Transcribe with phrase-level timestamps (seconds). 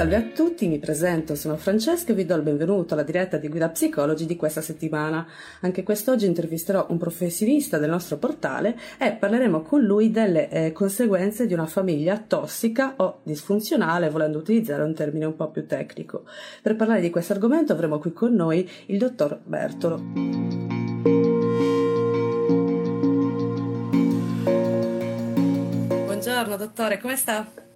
[0.00, 3.48] Salve a tutti, mi presento, sono Francesca e vi do il benvenuto alla diretta di
[3.48, 5.26] Guida Psicologi di questa settimana.
[5.60, 11.46] Anche quest'oggi intervisterò un professionista del nostro portale e parleremo con lui delle eh, conseguenze
[11.46, 16.24] di una famiglia tossica o disfunzionale, volendo utilizzare un termine un po' più tecnico.
[16.62, 20.00] Per parlare di questo argomento avremo qui con noi il dottor Bertolo.
[26.06, 27.68] Buongiorno dottore, come sta?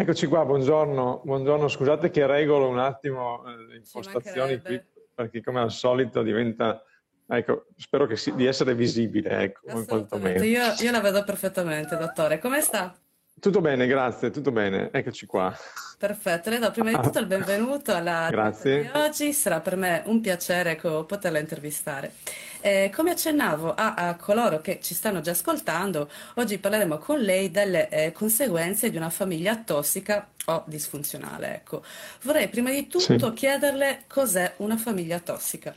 [0.00, 1.68] Eccoci qua, buongiorno, buongiorno.
[1.68, 4.82] Scusate che regolo un attimo eh, le impostazioni qui,
[5.14, 6.82] perché come al solito diventa...
[7.26, 10.42] Ecco, spero si, di essere visibile, ecco, quantomeno.
[10.42, 12.38] Io, io la vedo perfettamente, dottore.
[12.38, 12.98] Come sta?
[13.40, 14.90] Tutto bene, grazie, tutto bene.
[14.92, 15.50] Eccoci qua.
[15.96, 18.82] Perfetto, le do prima di tutto il benvenuto alla Grazie.
[18.82, 19.32] di oggi.
[19.32, 22.12] Sarà per me un piacere poterla intervistare.
[22.60, 27.50] Eh, come accennavo a, a, coloro che ci stanno già ascoltando, oggi parleremo con lei
[27.50, 31.54] delle eh, conseguenze di una famiglia tossica o disfunzionale.
[31.54, 31.82] Ecco.
[32.22, 33.32] Vorrei prima di tutto sì.
[33.32, 35.72] chiederle cos'è una famiglia tossica.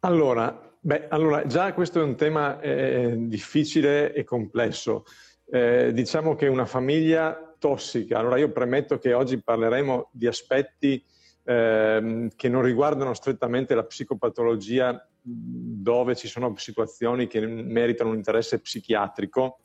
[0.00, 5.04] Allora, beh, allora, già questo è un tema eh, difficile e complesso.
[5.48, 11.04] Eh, diciamo che una famiglia tossica, allora io premetto che oggi parleremo di aspetti
[11.44, 18.60] eh, che non riguardano strettamente la psicopatologia dove ci sono situazioni che meritano un interesse
[18.60, 19.60] psichiatrico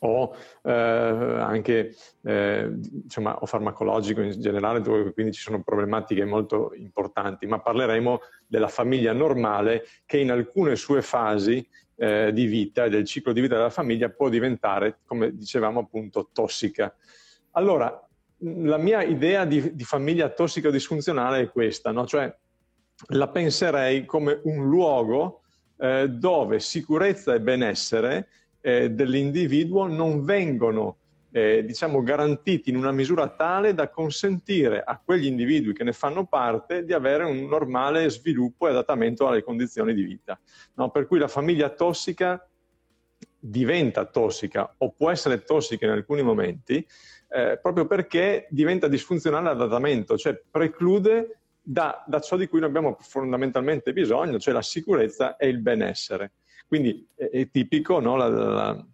[0.00, 2.70] o eh, anche eh,
[3.04, 8.68] insomma, o farmacologico in generale, dove quindi ci sono problematiche molto importanti, ma parleremo della
[8.68, 13.56] famiglia normale che in alcune sue fasi eh, di vita e del ciclo di vita
[13.56, 16.94] della famiglia può diventare, come dicevamo appunto, tossica.
[17.52, 18.06] Allora,
[18.38, 22.06] la mia idea di, di famiglia tossica o disfunzionale è questa, no?
[22.06, 22.34] cioè
[23.08, 25.42] la penserei come un luogo
[25.78, 28.28] eh, dove sicurezza e benessere
[28.60, 30.98] eh, dell'individuo non vengono
[31.32, 36.26] eh, diciamo, garantiti in una misura tale da consentire a quegli individui che ne fanno
[36.26, 40.38] parte di avere un normale sviluppo e adattamento alle condizioni di vita.
[40.74, 40.90] No?
[40.90, 42.46] Per cui la famiglia tossica
[43.38, 46.86] diventa tossica o può essere tossica in alcuni momenti
[47.34, 52.96] eh, proprio perché diventa disfunzionale l'adattamento, cioè preclude da, da, ciò di cui noi abbiamo
[53.00, 56.32] fondamentalmente bisogno, cioè la sicurezza e il benessere.
[56.68, 58.86] Quindi è, è tipico no, la, la,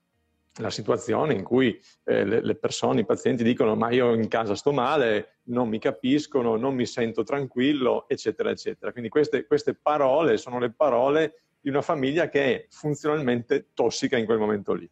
[0.59, 4.73] la situazione in cui eh, le, persone, i pazienti dicono ma io in casa sto
[4.73, 8.93] male, non mi capiscono, non mi sento tranquillo, eccetera, eccetera.
[8.93, 14.25] Quindi queste, queste parole sono le parole di una famiglia che è funzionalmente tossica in
[14.25, 14.89] quel momento lì.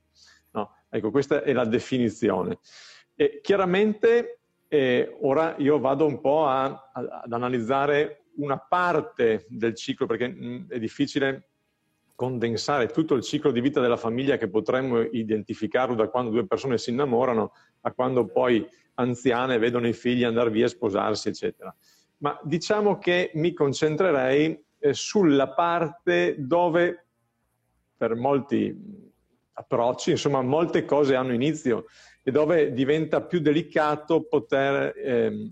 [0.53, 0.77] No?
[0.89, 2.59] Ecco, questa è la definizione.
[3.15, 9.75] E chiaramente eh, ora io vado un po' a, a, ad analizzare una parte del
[9.75, 11.49] ciclo, perché mh, mm, è difficile
[12.17, 16.79] condensare tutto il ciclo di vita della famiglia che potremmo identificarlo da quando due persone
[16.79, 21.73] si innamorano a quando poi anziane vedono i figli andare via, sposarsi, eccetera.
[22.19, 27.05] Ma diciamo che mi concentrerei eh, sulla parte dove
[27.97, 28.75] per molti
[29.53, 31.85] approcci, insomma, molte cose hanno inizio
[32.23, 35.51] e dove diventa più delicato poter eh,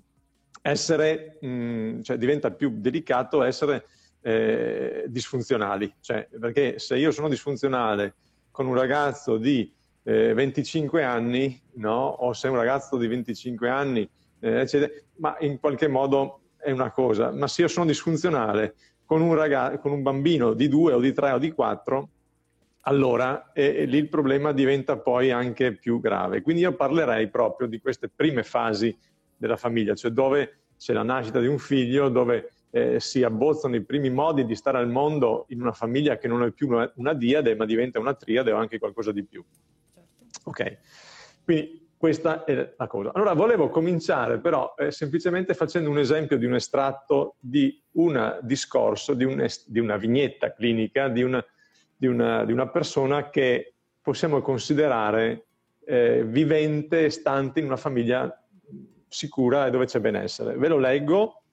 [0.62, 3.86] essere, mh, mm, cioè diventa più delicato essere
[4.26, 5.94] eh, disfunzionali.
[6.00, 8.14] Cioè, perché se io sono disfunzionale
[8.50, 9.70] con un ragazzo di
[10.02, 12.06] eh, 25 anni, no?
[12.06, 14.08] o se un ragazzo di 25 anni,
[14.40, 17.32] eh, eccetera, ma in qualche modo è una cosa.
[17.32, 21.12] Ma se io sono disfunzionale con un, ragazzo, con un bambino di 2 o di
[21.12, 22.08] 3 o di 4,
[22.86, 26.40] allora eh, lì il problema diventa poi anche più grave.
[26.40, 28.96] Quindi io parlerei proprio di queste prime fasi
[29.36, 33.84] della famiglia, cioè dove c'è la nascita di un figlio, dove eh, si abbozzano i
[33.84, 37.14] primi modi di stare al mondo in una famiglia che non è più una, una
[37.14, 39.44] diade, ma diventa una triade o anche qualcosa di più.
[39.94, 40.50] Certo.
[40.50, 40.78] Ok,
[41.44, 43.12] quindi questa è la cosa.
[43.14, 49.14] Allora volevo cominciare però eh, semplicemente facendo un esempio di un estratto di un discorso,
[49.14, 51.44] di, un, di una vignetta clinica, di una,
[51.96, 55.46] di, una, di una, persona che possiamo considerare
[55.86, 58.36] eh, vivente, stante in una famiglia
[59.06, 60.56] sicura e dove c'è benessere.
[60.56, 61.43] Ve lo leggo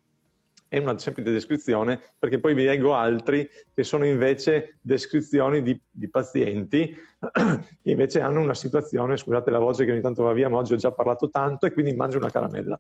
[0.71, 6.07] è una semplice descrizione, perché poi vi leggo altri che sono invece descrizioni di, di
[6.07, 10.55] pazienti che invece hanno una situazione, scusate la voce che ogni tanto va via, ma
[10.55, 12.79] oggi ho già parlato tanto e quindi mangio una caramella.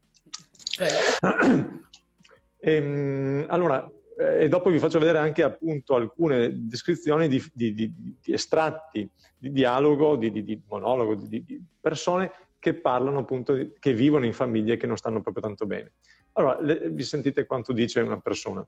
[2.59, 3.85] e, ehm, allora,
[4.17, 7.93] eh, e dopo vi faccio vedere anche appunto alcune descrizioni di, di, di,
[8.27, 9.05] estratti
[9.37, 14.95] di dialogo, di, monologo, di, persone che parlano appunto, che vivono in famiglie che non
[14.95, 15.91] stanno proprio tanto bene.
[16.33, 18.65] Allora, le, vi sentite quanto dice una persona.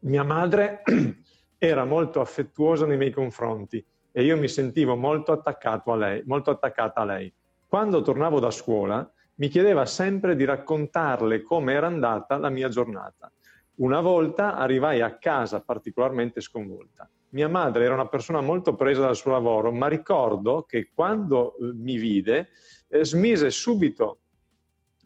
[0.00, 0.82] Mia madre
[1.58, 6.50] era molto affettuosa nei miei confronti e io mi sentivo molto attaccato a lei, molto
[6.50, 7.32] attaccata a lei.
[7.66, 13.30] Quando tornavo da scuola mi chiedeva sempre di raccontarle come era andata la mia giornata.
[13.76, 17.08] Una volta arrivai a casa particolarmente sconvolta.
[17.30, 21.72] Mia madre era una persona molto presa dal suo lavoro, ma ricordo che quando eh,
[21.74, 22.48] mi vide
[22.88, 24.20] eh, smise subito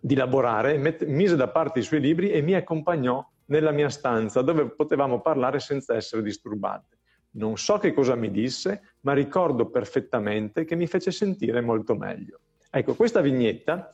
[0.00, 4.42] di lavorare, met- mise da parte i suoi libri e mi accompagnò nella mia stanza
[4.42, 6.98] dove potevamo parlare senza essere disturbate.
[7.32, 12.40] Non so che cosa mi disse, ma ricordo perfettamente che mi fece sentire molto meglio.
[12.70, 13.90] Ecco, questa vignetta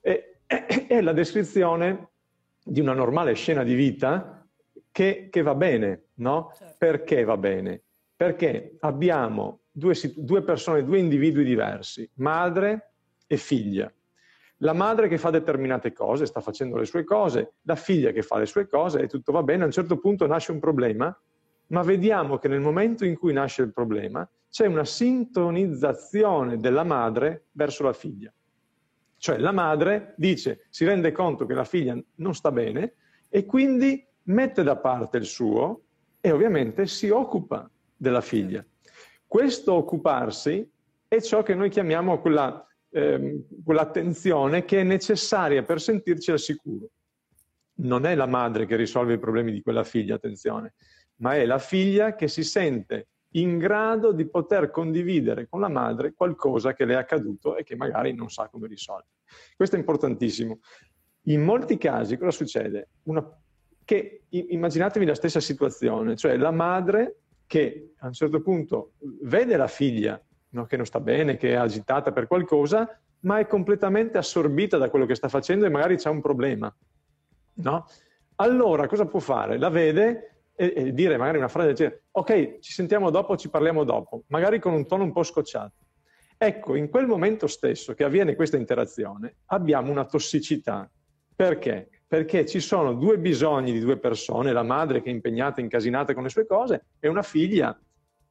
[0.00, 2.08] è, è, è la descrizione
[2.64, 4.44] di una normale scena di vita
[4.90, 6.52] che, che va bene, no?
[6.56, 6.74] Certo.
[6.78, 7.82] Perché va bene?
[8.16, 12.92] Perché abbiamo due, due persone, due individui diversi, madre
[13.26, 13.92] e figlia.
[14.58, 18.38] La madre che fa determinate cose, sta facendo le sue cose, la figlia che fa
[18.38, 21.16] le sue cose e tutto va bene, a un certo punto nasce un problema,
[21.68, 27.46] ma vediamo che nel momento in cui nasce il problema c'è una sintonizzazione della madre
[27.52, 28.32] verso la figlia.
[29.16, 32.94] Cioè la madre dice, si rende conto che la figlia non sta bene
[33.28, 35.82] e quindi mette da parte il suo
[36.20, 38.64] e ovviamente si occupa della figlia.
[39.26, 40.70] Questo occuparsi
[41.08, 46.90] è ciò che noi chiamiamo quella, ehm, quell'attenzione che è necessaria per sentirci al sicuro.
[47.76, 50.74] Non è la madre che risolve i problemi di quella figlia, attenzione,
[51.16, 56.12] ma è la figlia che si sente in grado di poter condividere con la madre
[56.12, 59.08] qualcosa che le è accaduto e che magari non sa come risolvere.
[59.56, 60.60] Questo è importantissimo.
[61.22, 62.90] In molti casi cosa succede?
[63.04, 63.28] Una,
[63.84, 68.92] che immaginatevi la stessa situazione, cioè la madre che a un certo punto
[69.22, 70.22] vede la figlia
[70.54, 74.88] no, che non sta bene, che è agitata per qualcosa, ma è completamente assorbita da
[74.88, 76.74] quello che sta facendo e magari c'è un problema.
[77.56, 77.86] No?
[78.36, 79.58] Allora cosa può fare?
[79.58, 83.48] La vede e, e dire magari una frase del genere, ok, ci sentiamo dopo, ci
[83.48, 85.74] parliamo dopo, magari con un tono un po' scocciato.
[86.36, 90.88] Ecco, in quel momento stesso che avviene questa interazione, abbiamo una tossicità.
[91.34, 91.88] Perché?
[92.06, 96.22] Perché ci sono due bisogni di due persone, la madre che è impegnata, incasinata con
[96.22, 97.76] le sue cose, e una figlia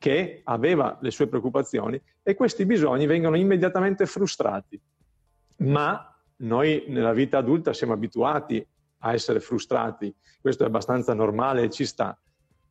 [0.04, 4.78] che aveva le sue preoccupazioni, e questi bisogni vengono immediatamente frustrati.
[5.60, 8.68] Ma noi nella vita adulta siamo abituati
[8.98, 12.20] a essere frustrati, questo è abbastanza normale e ci sta.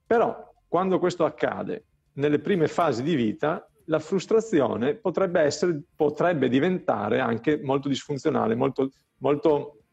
[0.06, 1.86] Però quando questo accade
[2.16, 8.90] nelle prime fasi di vita, la frustrazione potrebbe, essere, potrebbe diventare anche molto disfunzionale, molto,
[9.20, 9.84] molto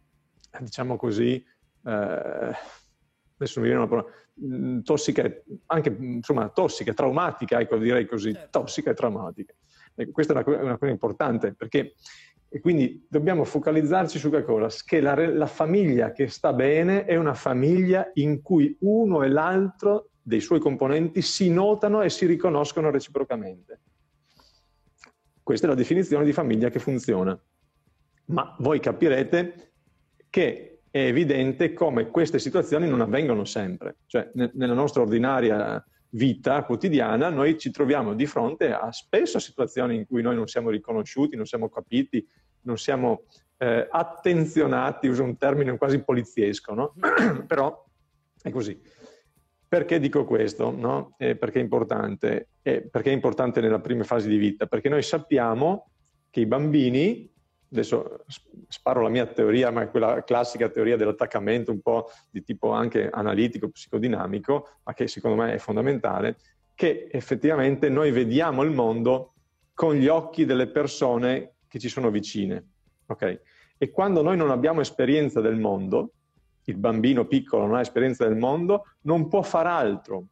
[0.59, 1.41] diciamo così,
[1.85, 2.51] eh,
[3.39, 4.07] adesso mi viene una parola,
[4.43, 5.23] mm, tossica,
[5.67, 8.59] anche insomma tossica, traumatica, ecco direi così, certo.
[8.59, 9.53] tossica e traumatica.
[9.95, 11.93] Ecco, questa è una, una cosa importante perché
[12.51, 14.75] e quindi dobbiamo focalizzarci su che cosa?
[14.83, 20.09] Che la, la, famiglia che sta bene è una famiglia in cui uno e l'altro
[20.19, 23.81] dei suoi componenti si notano e si riconoscono reciprocamente.
[25.43, 27.39] Questa è la definizione di famiglia che funziona.
[28.25, 29.73] Ma voi capirete
[30.31, 33.97] che è evidente come queste situazioni non avvengono sempre.
[34.05, 39.95] Cioè, ne, nella nostra ordinaria vita quotidiana noi ci troviamo di fronte a spesso situazioni
[39.95, 42.25] in cui noi non siamo riconosciuti, non siamo capiti,
[42.61, 43.23] non siamo
[43.57, 46.93] eh, attenzionati, uso un termine quasi poliziesco, no?
[47.45, 47.85] però
[48.41, 48.79] è così.
[49.67, 50.71] Perché dico questo?
[50.71, 51.13] No?
[51.19, 52.49] Eh, perché è importante?
[52.63, 54.65] Eh, perché è importante nella prima fase di vita?
[54.65, 55.91] Perché noi sappiamo
[56.31, 57.31] che i bambini
[57.71, 58.25] adesso
[58.67, 63.09] sparo la mia teoria, ma è quella classica teoria dell'attaccamento, un po' di tipo anche
[63.09, 66.37] analitico, psicodinamico, ma che secondo me è fondamentale,
[66.75, 69.33] che effettivamente noi vediamo il mondo
[69.73, 72.65] con gli occhi delle persone che ci sono vicine.
[73.05, 73.39] Okay?
[73.77, 76.11] E quando noi non abbiamo esperienza del mondo,
[76.65, 80.25] il bambino piccolo non ha esperienza del mondo, non può far altro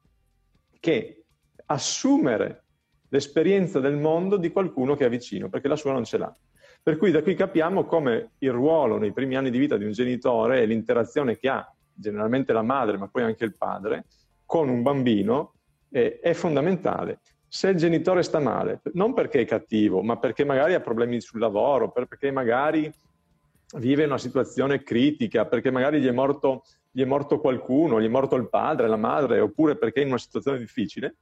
[0.80, 1.24] che
[1.66, 2.64] assumere
[3.10, 6.36] l'esperienza del mondo di qualcuno che è vicino, perché la sua non ce l'ha.
[6.88, 9.92] Per cui da qui capiamo come il ruolo nei primi anni di vita di un
[9.92, 14.06] genitore e l'interazione che ha generalmente la madre, ma poi anche il padre,
[14.46, 15.56] con un bambino
[15.90, 17.20] è, è fondamentale.
[17.46, 21.42] Se il genitore sta male, non perché è cattivo, ma perché magari ha problemi sul
[21.42, 22.90] lavoro, perché magari
[23.76, 28.08] vive una situazione critica, perché magari gli è morto, gli è morto qualcuno, gli è
[28.08, 31.18] morto il padre, la madre, oppure perché è in una situazione difficile,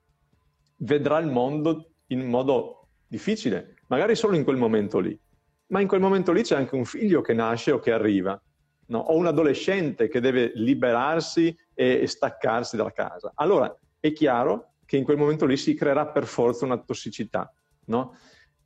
[0.81, 5.19] vedrà il mondo in modo difficile, magari solo in quel momento lì
[5.67, 8.39] ma in quel momento lì c'è anche un figlio che nasce o che arriva,
[8.87, 8.99] no?
[8.99, 13.31] o un adolescente che deve liberarsi e staccarsi dalla casa.
[13.35, 17.51] Allora è chiaro che in quel momento lì si creerà per forza una tossicità.
[17.85, 18.17] No?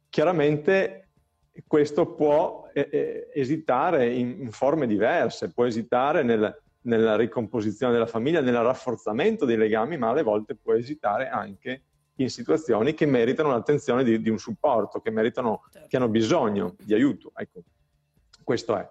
[0.10, 1.10] Chiaramente
[1.68, 8.06] questo può eh, eh, esitare in, in, forme diverse, può esitare nel, nella ricomposizione della
[8.06, 11.84] famiglia, nel rafforzamento dei legami, ma alle volte può esitare anche
[12.20, 15.88] in situazioni che meritano l'attenzione di, di un supporto, che, meritano, certo.
[15.88, 17.32] che hanno bisogno di aiuto.
[17.36, 17.64] Ecco,
[18.44, 18.88] questo è.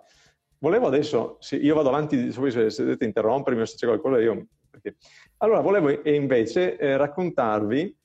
[0.59, 4.47] Volevo adesso, sì, io vado avanti, se, se dovete interrompermi o se c'è qualcosa io...
[4.71, 4.97] Perché...
[5.39, 7.97] Allora, volevo invece eh, raccontarvi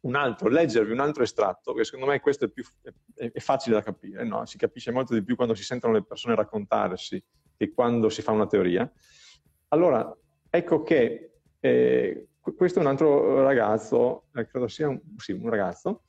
[0.00, 2.64] un altro, leggervi un altro estratto, che secondo me questo è, più,
[3.14, 4.46] è, è facile da capire, no?
[4.46, 7.22] si capisce molto di più quando si sentono le persone raccontarsi
[7.56, 8.90] che quando si fa una teoria.
[9.68, 10.16] Allora,
[10.48, 16.02] ecco che eh, questo è un altro ragazzo, eh, credo sia un, sì, un ragazzo,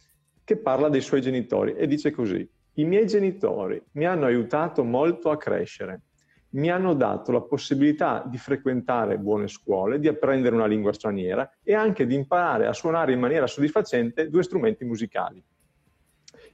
[0.43, 5.29] che parla dei suoi genitori e dice così, i miei genitori mi hanno aiutato molto
[5.29, 6.01] a crescere,
[6.51, 11.74] mi hanno dato la possibilità di frequentare buone scuole, di apprendere una lingua straniera e
[11.74, 15.43] anche di imparare a suonare in maniera soddisfacente due strumenti musicali.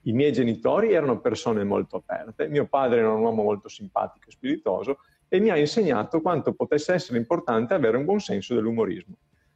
[0.03, 4.31] I miei genitori erano persone molto aperte, mio padre era un uomo molto simpatico e
[4.31, 9.15] spiritoso e mi ha insegnato quanto potesse essere importante avere un buon senso dell'umorismo.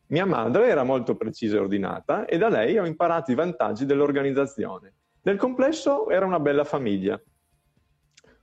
[0.10, 4.94] Mia madre era molto precisa e ordinata e da lei ho imparato i vantaggi dell'organizzazione.
[5.22, 7.22] Nel complesso era una bella famiglia.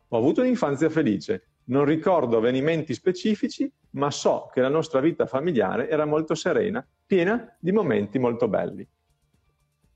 [0.08, 5.88] Ho avuto un'infanzia felice, non ricordo avvenimenti specifici, ma so che la nostra vita familiare
[5.88, 8.88] era molto serena, piena di momenti molto belli.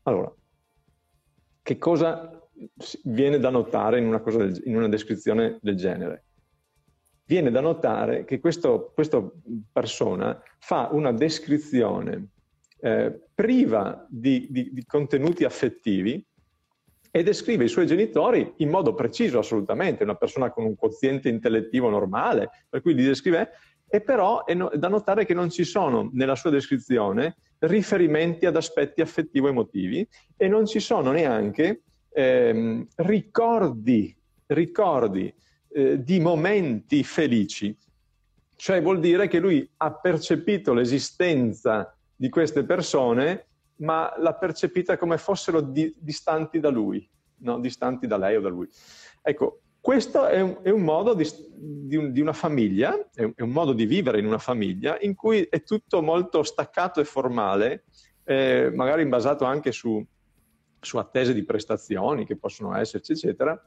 [0.03, 0.35] Allora,
[1.63, 2.49] che cosa
[3.05, 6.25] viene da notare in una, del, in una descrizione del genere?
[7.31, 9.25] Viene da notare che questa
[9.71, 12.31] persona fa una descrizione
[12.81, 16.27] eh, priva di, di, di contenuti affettivi
[17.09, 21.89] e descrive i suoi genitori in modo preciso, assolutamente, una persona con un quoziente intellettivo
[21.89, 23.51] normale, per cui li descrive,
[23.89, 28.45] e però è, no, è da notare che non ci sono nella sua descrizione riferimenti
[28.45, 30.05] ad aspetti affettivo-emotivi
[30.37, 31.83] e non ci sono neanche
[32.13, 35.33] ehm, ricordi, ricordi
[35.73, 37.77] eh, di momenti felici.
[38.57, 43.47] Cioè vuol dire che lui ha percepito l'esistenza di queste persone,
[43.77, 47.09] ma l'ha percepita come fossero di, distanti da lui,
[47.39, 47.59] no?
[47.59, 48.69] distanti da lei o da lui.
[49.23, 53.33] Ecco, questo è un, è un modo di, di, un, di, una famiglia, è un,
[53.35, 57.05] è un, modo di vivere in una famiglia in cui è tutto molto staccato e
[57.05, 57.85] formale,
[58.25, 60.05] eh, magari basato anche su,
[60.79, 63.59] su, attese di prestazioni che possono esserci, eccetera,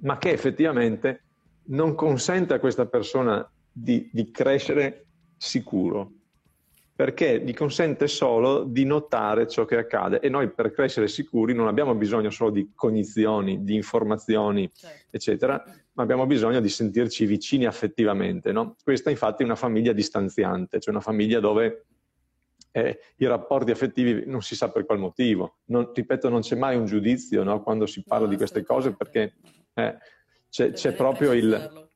[0.00, 1.22] ma che effettivamente
[1.68, 6.12] non consente a questa persona di, di crescere sicuro,
[6.98, 11.68] perché gli consente solo di notare ciò che accade e noi per crescere sicuri non
[11.68, 15.16] abbiamo bisogno solo di cognizioni, di informazioni, certo.
[15.16, 15.62] eccetera,
[15.92, 18.50] ma abbiamo bisogno di sentirci vicini affettivamente.
[18.50, 18.74] No?
[18.82, 21.84] Questa infatti è una famiglia distanziante, cioè una famiglia dove
[22.72, 25.58] eh, i rapporti affettivi non si sa per qual motivo.
[25.66, 27.62] Non, ripeto, non c'è mai un giudizio no?
[27.62, 29.34] quando si parla no, di queste cose perché
[29.78, 29.98] eh,
[30.48, 31.86] c'è, c'è proprio il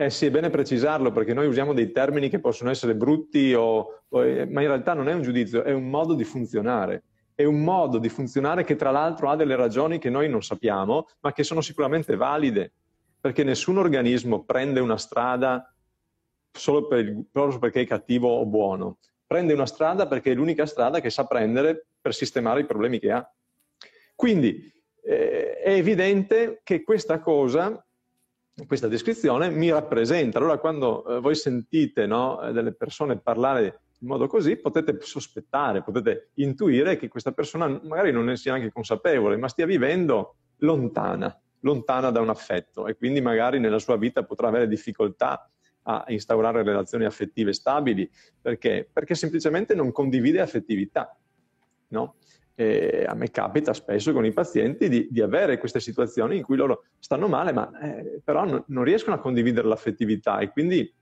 [0.00, 4.04] eh sì, è bene precisarlo perché noi usiamo dei termini che possono essere brutti, o,
[4.08, 7.02] o, eh, ma in realtà non è un giudizio, è un modo di funzionare.
[7.34, 11.08] È un modo di funzionare che tra l'altro ha delle ragioni che noi non sappiamo,
[11.18, 12.74] ma che sono sicuramente valide,
[13.20, 15.74] perché nessun organismo prende una strada
[16.52, 18.98] solo per il, proprio perché è cattivo o buono.
[19.26, 23.10] Prende una strada perché è l'unica strada che sa prendere per sistemare i problemi che
[23.10, 23.28] ha.
[24.14, 24.77] Quindi
[25.08, 27.82] eh, è evidente che questa cosa
[28.66, 30.38] questa descrizione mi rappresenta.
[30.38, 35.82] Allora quando eh, voi sentite no, eh, delle persone parlare in modo così, potete sospettare,
[35.82, 41.36] potete intuire che questa persona magari non ne sia neanche consapevole, ma stia vivendo lontana,
[41.60, 45.50] lontana da un affetto e quindi magari nella sua vita potrà avere difficoltà
[45.82, 48.08] a instaurare relazioni affettive stabili.
[48.40, 48.88] Perché?
[48.92, 51.16] Perché semplicemente non condivide affettività.
[51.88, 52.16] No?
[52.60, 56.56] E a me capita spesso con i pazienti di, di, avere queste situazioni in cui
[56.56, 60.92] loro stanno male, ma eh, però non, non, riescono a condividere l'affettività e quindi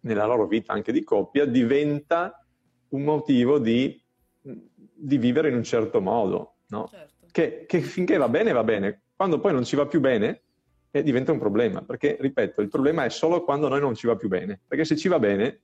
[0.00, 2.44] nella loro vita anche di coppia diventa
[2.88, 4.02] un motivo di,
[4.40, 6.88] di vivere in un certo modo, no?
[6.90, 7.26] certo.
[7.30, 10.42] che, che, finché va bene va bene, quando poi non ci va più bene
[10.90, 14.16] eh, diventa un problema, perché ripeto, il problema è solo quando noi non ci va
[14.16, 15.60] più bene, perché se ci va bene,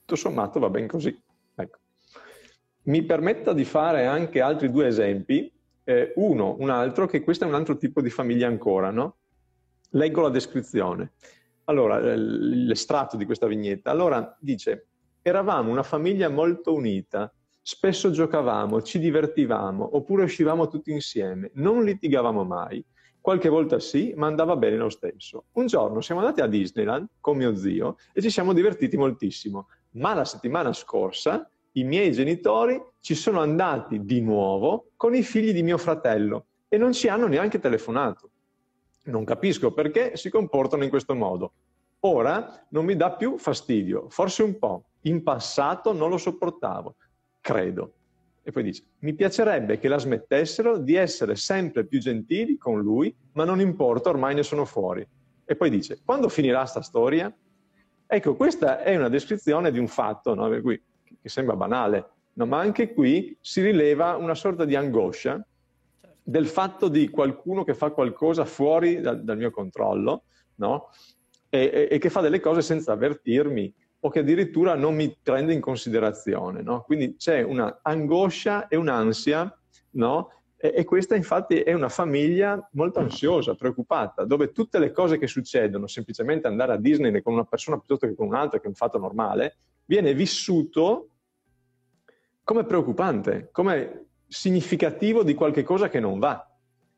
[0.00, 1.18] tutto sommato va bene così.
[1.54, 1.78] Ecco.
[2.84, 5.52] Mi permetta di fare anche altri due esempi.
[5.84, 9.16] Eh, uno, un altro, che questo è un altro tipo di famiglia ancora, no?
[9.90, 11.12] Leggo la descrizione.
[11.64, 13.90] Allora, l'estratto di questa vignetta.
[13.90, 14.86] Allora, dice,
[15.22, 22.42] eravamo una famiglia molto unita, spesso giocavamo, ci divertivamo, oppure uscivamo tutti insieme, non litigavamo
[22.44, 22.84] mai.
[23.22, 25.44] qualche volta sì, ma andava bene lo stesso.
[25.52, 30.12] Un giorno siamo andati a Disneyland con mio zio e ci siamo divertiti moltissimo, ma
[30.12, 35.62] la settimana scorsa i miei genitori ci sono andati di nuovo con i figli di
[35.62, 38.30] mio fratello e non ci hanno neanche telefonato.
[39.04, 41.52] Non capisco perché si comportano in questo modo.
[42.00, 44.84] Ora non mi dà più fastidio, forse un po'.
[45.02, 46.96] In passato non lo sopportavo,
[47.40, 47.94] credo.
[48.42, 53.14] E poi dice, mi piacerebbe che la smettessero di essere sempre più gentili con lui,
[53.32, 55.06] ma non importa, ormai ne sono fuori.
[55.44, 57.32] E poi dice, quando finirà sta storia?
[58.06, 60.60] Ecco, questa è una descrizione di un fatto, no?
[60.60, 60.80] cui,
[61.22, 62.46] che sembra banale, no?
[62.46, 65.42] ma anche qui si rileva una sorta di angoscia
[66.22, 70.24] del fatto di qualcuno che fa qualcosa fuori da, dal mio controllo,
[70.56, 70.90] no?
[71.48, 73.74] e, e, e, che fa delle cose senza avvertirmi
[74.04, 76.62] o che addirittura non mi prende in considerazione.
[76.62, 76.82] No?
[76.82, 79.56] Quindi c'è una angoscia e un'ansia,
[79.90, 80.30] no?
[80.56, 85.26] e, e, questa infatti è una famiglia molto ansiosa, preoccupata, dove tutte le cose che
[85.26, 88.74] succedono, semplicemente andare a Disney con una persona piuttosto che con un'altra, che è un
[88.74, 91.08] fatto normale, viene vissuto
[92.44, 96.48] come preoccupante, come significativo di qualche cosa che non va,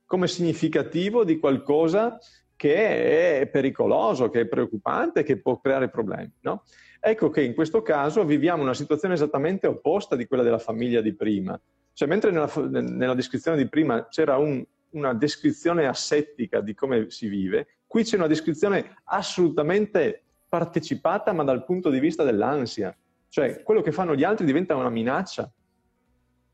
[0.06, 2.18] come significativo di qualcosa
[2.56, 6.32] che è pericoloso, che è preoccupante, che può creare problemi.
[6.40, 6.62] No?
[7.00, 11.14] Ecco che in questo caso viviamo una situazione esattamente opposta di quella della famiglia di
[11.14, 11.60] prima.
[11.92, 17.28] Cioè, mentre nella, nella descrizione di prima c'era un, una descrizione assettica di come si
[17.28, 22.96] vive, qui c'è una descrizione assolutamente partecipata, ma dal punto di vista dell'ansia.
[23.34, 25.50] Cioè, quello che fanno gli altri diventa una minaccia,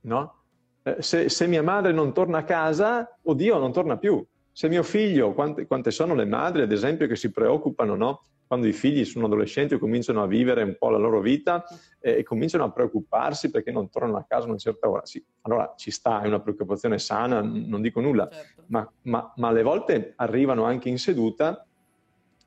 [0.05, 0.45] no?
[0.83, 4.27] Eh, se, se, mia madre non torna a casa, oddio, non torna più.
[4.51, 8.23] Se mio figlio, quante, quante sono le madri, ad esempio, che si preoccupano, no?
[8.47, 11.67] Quando i figli sono adolescenti o cominciano a vivere un po' la loro vita
[12.01, 15.05] eh, e cominciano a preoccuparsi perché non tornano a casa a una certa ora.
[15.05, 18.65] Sì, allora ci sta, è una preoccupazione sana, non dico nulla, certo.
[18.69, 21.63] ma, ma, ma alle volte arrivano anche in seduta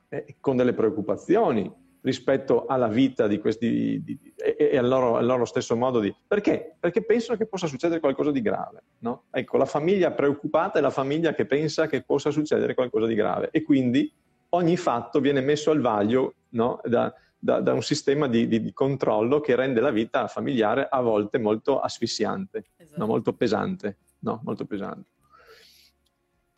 [0.08, 5.24] eh, con delle preoccupazioni rispetto alla vita di questi di, e, e al, loro, al,
[5.24, 6.14] loro, stesso modo di...
[6.26, 6.76] Perché?
[6.78, 8.82] Perché pensano che possa succedere qualcosa di grave.
[8.98, 9.24] No?
[9.30, 13.48] Ecco, la famiglia preoccupata è la famiglia che pensa che possa succedere qualcosa di grave
[13.50, 14.12] e quindi
[14.50, 16.78] ogni fatto viene messo al vaglio no?
[16.84, 21.00] da, da, da, un sistema di, di, di, controllo che rende la vita familiare a
[21.00, 23.00] volte molto asfissiante, esatto.
[23.00, 23.06] no?
[23.06, 23.96] molto pesante.
[24.20, 25.08] molto pesante.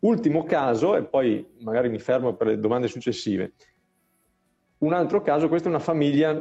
[0.01, 3.53] Ultimo caso, e poi magari mi fermo per le domande successive.
[4.79, 6.33] Un altro caso, questa è una famiglia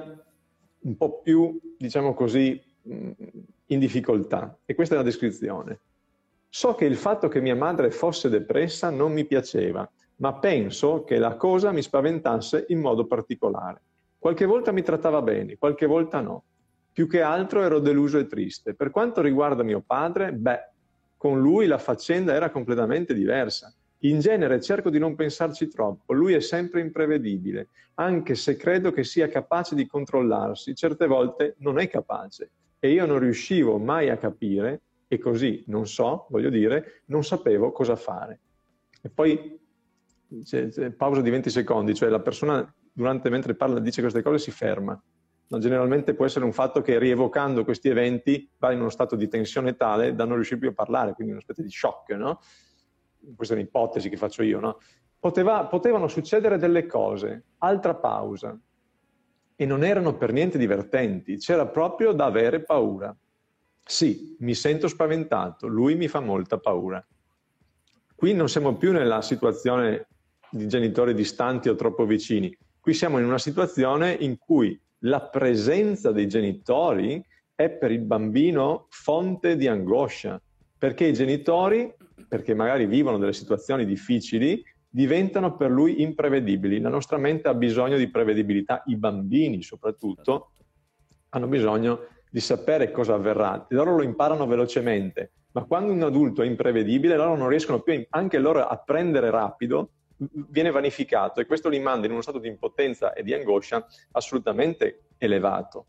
[0.79, 4.57] un po' più, diciamo così, in difficoltà.
[4.65, 5.79] E questa è la descrizione.
[6.49, 11.17] So che il fatto che mia madre fosse depressa non mi piaceva, ma penso che
[11.17, 13.81] la cosa mi spaventasse in modo particolare.
[14.17, 16.43] Qualche volta mi trattava bene, qualche volta no.
[16.91, 18.73] Più che altro ero deluso e triste.
[18.73, 20.69] Per quanto riguarda mio padre, beh,
[21.17, 23.73] con lui la faccenda era completamente diversa.
[24.05, 29.03] In genere cerco di non pensarci troppo, lui è sempre imprevedibile, anche se credo che
[29.03, 34.17] sia capace di controllarsi, certe volte non è capace e io non riuscivo mai a
[34.17, 38.39] capire e così, non so, voglio dire, non sapevo cosa fare.
[39.01, 39.59] E poi
[40.43, 44.37] c'è, c'è pausa di 20 secondi, cioè la persona durante mentre parla dice queste cose
[44.37, 45.01] si ferma.
[45.47, 49.27] No, generalmente può essere un fatto che rievocando questi eventi va in uno stato di
[49.27, 52.39] tensione tale da non riuscire più a parlare, quindi una specie di shock, no?
[53.35, 54.79] Questa è un'ipotesi che faccio io, no?
[55.19, 58.57] Poteva, potevano succedere delle cose, altra pausa,
[59.55, 63.15] e non erano per niente divertenti, c'era proprio da avere paura.
[63.83, 67.05] Sì, mi sento spaventato, lui mi fa molta paura.
[68.15, 70.07] Qui non siamo più nella situazione
[70.49, 76.11] di genitori distanti o troppo vicini, qui siamo in una situazione in cui la presenza
[76.11, 80.41] dei genitori è per il bambino fonte di angoscia,
[80.77, 81.93] perché i genitori
[82.27, 86.79] perché magari vivono delle situazioni difficili, diventano per lui imprevedibili.
[86.79, 90.51] La nostra mente ha bisogno di prevedibilità, i bambini soprattutto
[91.29, 93.65] hanno bisogno di sapere cosa avverrà.
[93.69, 98.39] Loro lo imparano velocemente, ma quando un adulto è imprevedibile, loro non riescono più anche
[98.39, 103.13] loro a prendere rapido, viene vanificato e questo li manda in uno stato di impotenza
[103.13, 105.87] e di angoscia assolutamente elevato.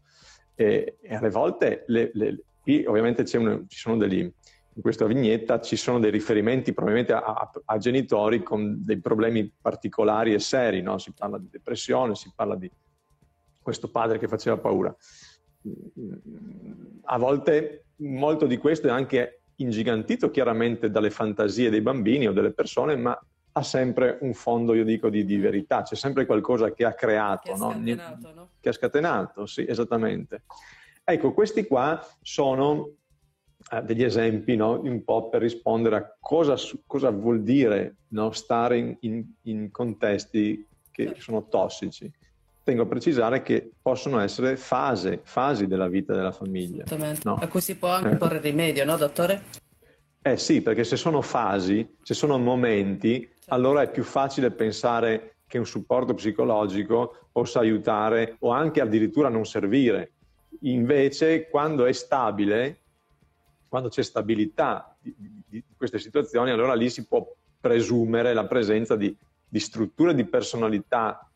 [0.55, 4.33] E, e alle volte, le, le, qui ovviamente un, ci sono degli,
[4.77, 9.51] in questa vignetta ci sono dei riferimenti probabilmente a, a, a genitori con dei problemi
[9.59, 10.99] particolari e seri, no?
[10.99, 12.71] si parla di depressione, si parla di
[13.63, 14.95] questo padre che faceva paura.
[17.05, 22.53] A volte molto di questo è anche ingigantito chiaramente dalle fantasie dei bambini o delle
[22.53, 23.19] persone, ma
[23.53, 27.45] ha sempre un fondo, io dico, di, di verità, c'è sempre qualcosa che ha creato,
[27.45, 28.35] che ha scatenato, no?
[28.35, 28.51] no?
[28.61, 30.43] Che ha scatenato, sì, esattamente.
[31.03, 32.91] Ecco, questi qua sono
[33.85, 34.81] degli esempi no?
[34.81, 36.55] un po' per rispondere a cosa,
[36.87, 38.31] cosa vuol dire no?
[38.31, 41.21] stare in, in, in, contesti che certo.
[41.21, 42.11] sono tossici.
[42.63, 46.85] Tengo a precisare che possono essere fase, fasi della vita della famiglia.
[47.23, 47.35] No?
[47.35, 48.17] A cui si può anche eh.
[48.17, 49.43] porre rimedio, no dottore?
[50.23, 53.55] Eh sì, perché se sono fasi, se sono momenti, certo.
[53.55, 59.45] allora è più facile pensare che un supporto psicologico possa aiutare o anche addirittura non
[59.45, 60.15] servire.
[60.63, 62.86] Invece, quando è stabile,
[63.69, 67.27] quando c'è stabilità di, di, di, queste situazioni, allora lì si può
[67.61, 69.15] presumere la presenza di,
[69.49, 71.31] di strutture di personalità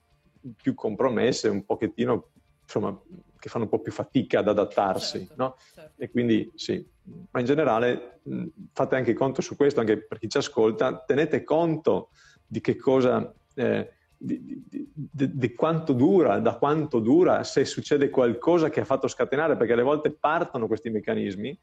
[0.56, 2.28] più compromesse, un pochettino,
[2.62, 2.98] insomma,
[3.38, 5.56] che fanno un po' più fatica ad adattarsi, certo, no?
[5.74, 6.02] certo.
[6.02, 6.86] E quindi sì,
[7.30, 11.42] ma in generale mh, fate anche conto su questo, anche per chi ci ascolta, tenete
[11.42, 12.10] conto
[12.46, 18.10] di che cosa, eh, di, di, di, di, quanto dura, da quanto dura, se succede
[18.10, 21.58] qualcosa che ha fatto scatenare, perché alle volte partono questi meccanismi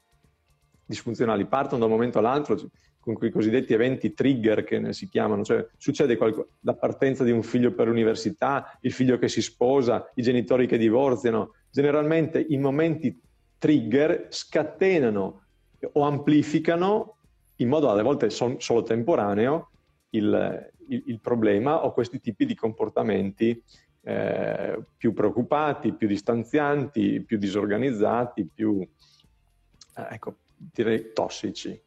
[0.88, 2.58] disfunzionali, partono da un momento all'altro
[2.98, 7.42] con quei cosiddetti eventi trigger che si chiamano, cioè succede qualcosa, la partenza di un
[7.42, 13.18] figlio per l'università, il figlio che si sposa, i genitori che divorziano, generalmente i momenti
[13.58, 15.42] trigger scatenano
[15.92, 17.16] o amplificano
[17.56, 19.70] in modo alle volte son, solo temporaneo
[20.10, 23.62] il, il, il, problema o questi tipi di comportamenti
[24.02, 28.86] eh, più preoccupati, più distanzianti, più disorganizzati, più
[29.98, 31.80] eh, ecco, direi tossici.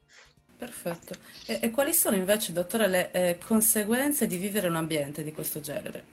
[0.57, 1.15] Perfetto.
[1.47, 5.60] E, e, quali sono invece, dottore, le eh, conseguenze di vivere un ambiente di questo
[5.60, 6.03] genere?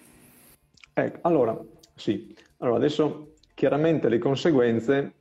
[0.94, 1.58] Ecco, allora,
[1.94, 2.34] sì.
[2.58, 5.12] Allora, adesso chiaramente le conseguenze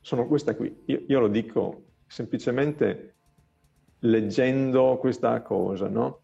[0.00, 0.82] sono queste qui.
[0.86, 3.14] Io, io lo dico semplicemente
[4.00, 6.20] leggendo questa cosa, no?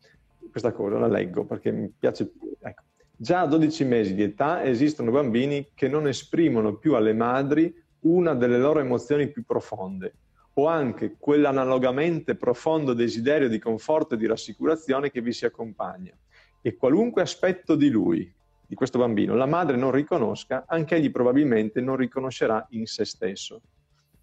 [0.50, 2.32] Questa cosa la leggo perché mi piace.
[2.58, 2.82] Ecco.
[3.16, 8.34] Già a 12 mesi di età esistono bambini che non esprimono più alle madri una
[8.34, 10.14] delle loro emozioni più profonde
[10.54, 16.12] o anche quell'analogamente profondo desiderio di conforto e di rassicurazione che vi si accompagna.
[16.61, 18.32] E qualunque aspetto di lui,
[18.66, 23.62] di questo bambino, la madre non riconosca, anche egli probabilmente non riconoscerà in se stesso.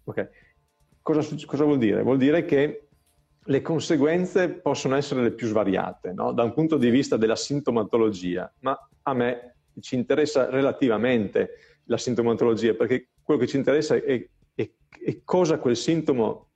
[0.04, 0.28] Okay.
[1.00, 2.02] Cosa, cosa, vuol dire?
[2.02, 2.88] Vuol dire che
[3.42, 6.32] le conseguenze possono essere le più svariate, no?
[6.32, 12.74] da un punto di vista della sintomatologia, ma a me ci interessa relativamente la sintomatologia,
[12.74, 16.50] perché quello che ci interessa è e, e cosa quel sintomo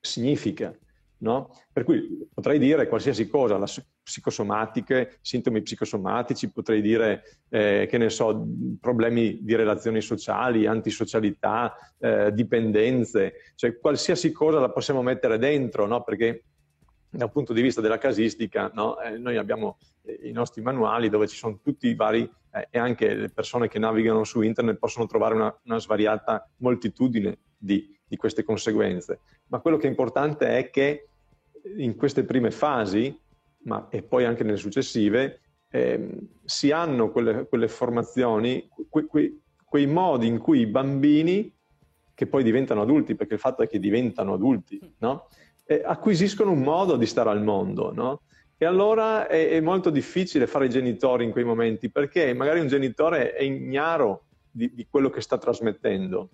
[0.00, 0.74] significa.
[1.18, 1.50] No?
[1.72, 3.58] Per cui potrei dire qualsiasi cosa,
[4.02, 8.46] psicosomatiche, sintomi psicosomatici, potrei dire, eh, che ne so,
[8.80, 16.02] problemi di relazioni sociali, antisocialità, eh, dipendenze, cioè qualsiasi cosa la possiamo mettere dentro, no?
[16.02, 16.44] Perché
[17.10, 19.00] dal punto di vista della casistica, no?
[19.00, 22.78] eh, noi abbiamo eh, i nostri manuali dove ci sono tutti i vari, eh, e
[22.78, 28.16] anche le persone che navigano su internet possono trovare una, una svariata moltitudine di, di,
[28.16, 29.20] queste conseguenze.
[29.48, 31.08] Ma quello che è importante è che
[31.76, 33.18] in queste prime fasi,
[33.64, 35.40] ma e poi anche nelle successive,
[35.70, 36.08] eh,
[36.44, 41.52] si hanno quelle, quelle formazioni, que, que, quei modi in cui i bambini,
[42.14, 45.28] che poi diventano adulti, perché il fatto è che diventano adulti, no?
[45.66, 48.22] Eh, acquisiscono un modo di stare al mondo, no?
[48.56, 52.68] E allora è, è, molto difficile fare i genitori in quei momenti, perché magari un
[52.68, 56.30] genitore è ignaro di, di, quello che sta trasmettendo.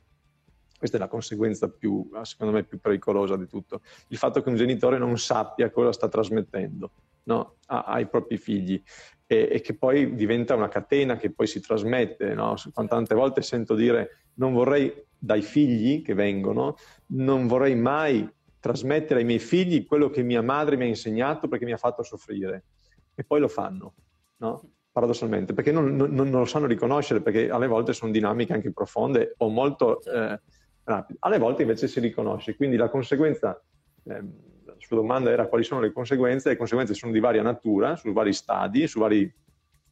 [0.78, 3.80] Questa è la conseguenza più, secondo me, più pericolosa di tutto.
[4.08, 6.90] Il fatto che un genitore non sappia cosa sta trasmettendo
[7.24, 7.56] no?
[7.66, 8.80] a, ai propri figli
[9.26, 12.34] e, e, che poi diventa una catena che poi si trasmette.
[12.34, 12.54] No?
[12.72, 16.76] Tante volte sento dire non vorrei dai figli che vengono,
[17.08, 18.28] non vorrei mai
[18.62, 22.04] trasmettere ai miei figli quello che mia madre mi ha insegnato perché mi ha fatto
[22.04, 22.66] soffrire.
[23.12, 23.94] E poi lo fanno,
[24.36, 24.70] no?
[24.92, 29.34] paradossalmente, perché non, non, non, lo sanno riconoscere, perché alle volte sono dinamiche anche profonde
[29.38, 30.40] o molto eh,
[30.84, 31.18] rapide.
[31.22, 32.54] Alle volte invece si riconosce.
[32.54, 33.60] Quindi la conseguenza,
[34.04, 34.22] eh,
[34.64, 38.12] la sua domanda era quali sono le conseguenze, le conseguenze sono di varia natura, su
[38.12, 39.34] vari stadi, su vari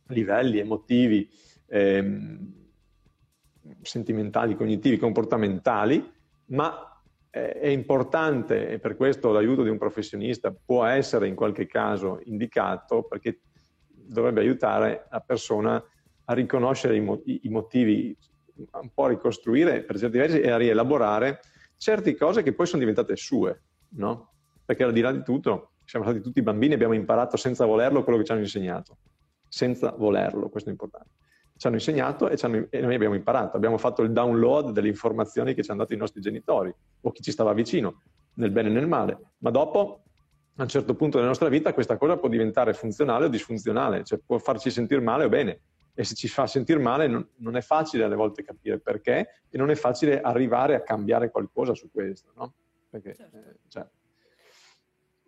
[0.09, 1.29] livelli emotivi,
[1.67, 2.55] ehm,
[3.83, 6.09] sentimentali, cognitivi, comportamentali,
[6.47, 6.90] ma
[7.31, 13.05] è importante e per questo l'aiuto di un professionista può essere in qualche caso indicato
[13.05, 13.41] perché
[13.87, 15.83] dovrebbe aiutare la persona
[16.25, 18.17] a riconoscere i, mo- i motivi,
[18.55, 21.41] un po' a ricostruire per certi versi e a rielaborare
[21.77, 24.33] certe cose che poi sono diventate sue, no?
[24.65, 28.03] Perché al di là di tutto siamo stati tutti bambini e abbiamo imparato senza volerlo
[28.03, 28.99] quello che ci hanno insegnato,
[29.49, 31.20] senza volerlo, questo è importante
[31.61, 33.59] ci hanno insegnato e, hanno, e, noi abbiamo imparato.
[33.59, 37.21] Abbiamo fatto il download delle informazioni che ci hanno dato i nostri genitori o chi
[37.21, 38.01] ci stava vicino,
[38.37, 39.35] nel bene e nel male.
[39.41, 40.05] Ma dopo,
[40.57, 44.19] a un certo punto della nostra vita, questa cosa può diventare funzionale o disfunzionale, cioè
[44.25, 45.61] può farci sentire male o bene.
[45.93, 49.59] e se ci fa sentire male non, non, è facile alle volte capire perché e
[49.59, 52.55] non è facile arrivare a cambiare qualcosa su questo, no?
[52.89, 53.37] Perché, certo.
[53.37, 53.87] eh, cioè,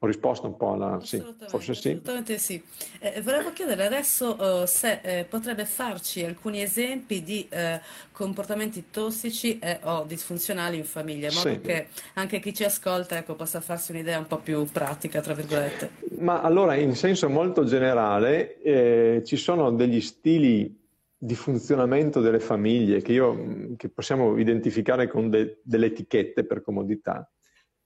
[0.04, 0.98] ho risposto un po' alla...
[1.00, 1.90] Sì, forse sì.
[1.90, 2.60] Assolutamente sì.
[2.98, 9.60] Eh, volevo chiedere adesso uh, se eh, potrebbe farci alcuni esempi di eh, comportamenti tossici
[9.60, 11.60] e, o disfunzionali in famiglia, in modo sì.
[11.60, 15.90] che anche chi ci ascolta ecco, possa farsi un'idea un po' più pratica, tra virgolette.
[16.18, 20.80] Ma allora, in senso molto generale, eh, ci sono degli stili
[21.16, 27.30] di funzionamento delle famiglie che, io, che possiamo identificare con de, delle etichette per comodità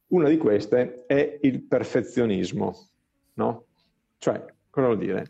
[0.08, 2.88] una di queste è il perfezionismo,
[3.34, 3.66] no?
[4.18, 5.26] Cioè, cosa vuol dire?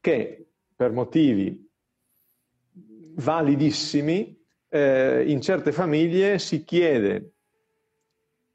[0.00, 1.64] Che per motivi
[3.14, 7.32] validissimi eh, in certe famiglie si chiede,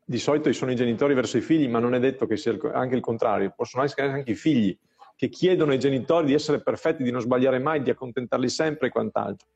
[0.04, 2.95] di solito sono i genitori verso i figli, ma non è detto che sia anche
[2.95, 4.78] il contrario, possono essere anche i figli
[5.15, 8.89] che chiedono ai genitori di essere perfetti, di non sbagliare mai, di accontentarli sempre e
[8.89, 9.47] quant'altro.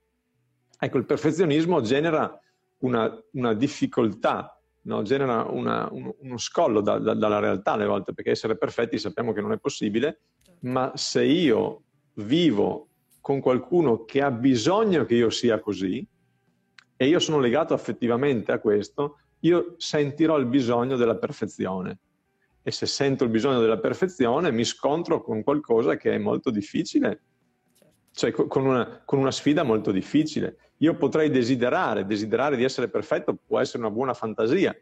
[0.80, 2.40] Ecco, il perfezionismo genera
[2.80, 5.02] una, una difficoltà no?
[5.04, 9.34] genera una, uno, uno, scollo da, da, dalla realtà alle volte, perché essere perfetti sappiamo
[9.34, 10.22] che non è possibile,
[10.62, 11.84] ma se io
[12.16, 12.88] vivo
[13.22, 16.08] con qualcuno che ha bisogno che io sia così,
[16.98, 22.00] e io sono legato affettivamente a questo, io sentirò il bisogno della perfezione.
[22.64, 27.22] E se sento il bisogno della perfezione, mi scontro con qualcosa che è molto difficile,
[28.16, 30.58] cioè con una, con una sfida molto difficile.
[30.78, 34.76] Io potrei desiderare, desiderare di essere perfetto può essere una buona fantasia,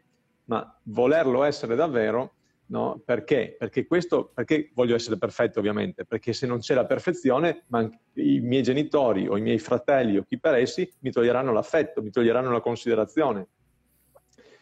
[0.44, 2.34] ma volerlo essere davvero,
[2.66, 3.02] no?
[3.04, 3.56] Perché?
[3.58, 6.04] Perché, questo, perché voglio essere perfetto ovviamente?
[6.04, 7.64] Perché se non c'è la perfezione,
[8.14, 12.10] i miei genitori o i miei fratelli o chi per essi mi toglieranno l'affetto, mi
[12.10, 13.48] toglieranno la considerazione.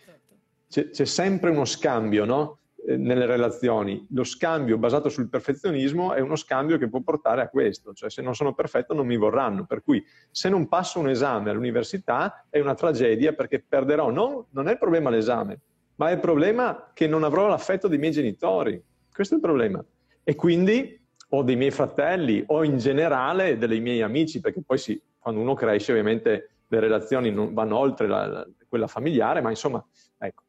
[0.03, 0.35] Certo.
[0.69, 2.59] C'è, c'è sempre uno scambio, no?
[2.85, 4.05] Eh, nelle relazioni.
[4.11, 8.23] Lo scambio basato sul perfezionismo è uno scambio che può portare a questo, cioè se
[8.23, 12.59] non sono perfetto non mi vorranno, per cui se non passo un esame all'università è
[12.59, 15.61] una tragedia perché perderò, non, non è il problema l'esame,
[15.97, 19.85] ma è il problema che non avrò l'affetto dei miei genitori, questo è il problema.
[20.25, 25.01] E quindi o dei miei fratelli o in generale dei miei amici, perché poi sì,
[25.21, 29.85] quando uno cresce ovviamente le relazioni non vanno oltre la, la, quella familiare, ma insomma,
[30.19, 30.43] ecco,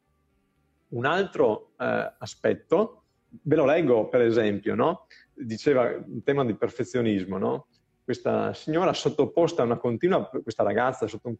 [0.93, 5.07] un altro eh, aspetto, ve lo leggo per esempio, no?
[5.33, 7.67] diceva in tema di perfezionismo, no?
[8.03, 11.35] questa signora sottoposta a una continua, questa ragazza sotto,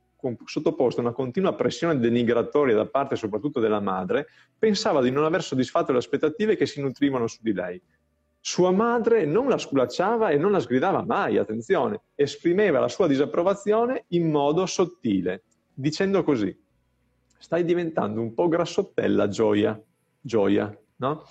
[0.46, 5.44] sottoposta a una continua pressione denigratoria da parte soprattutto della madre, pensava di non aver
[5.44, 7.82] soddisfatto le aspettative che si nutrivano su di lei.
[8.40, 14.06] Sua madre non la sculacciava e non la sgridava mai, attenzione, esprimeva la sua disapprovazione
[14.10, 16.56] in modo sottile, dicendo così,
[17.44, 19.78] stai diventando un po' grassottella, gioia,
[20.22, 21.26] gioia, no?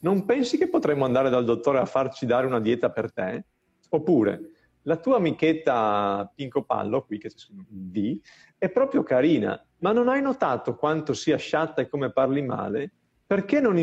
[0.00, 3.44] Non pensi che potremmo andare dal dottore a farci dare una dieta per te?
[3.90, 4.52] Oppure,
[4.84, 8.18] la tua amichetta Pinco Pallo, qui che c'è scritto D,
[8.56, 12.90] è proprio carina, ma non hai notato quanto sia sciatta e come parli male?
[13.26, 13.76] Perché non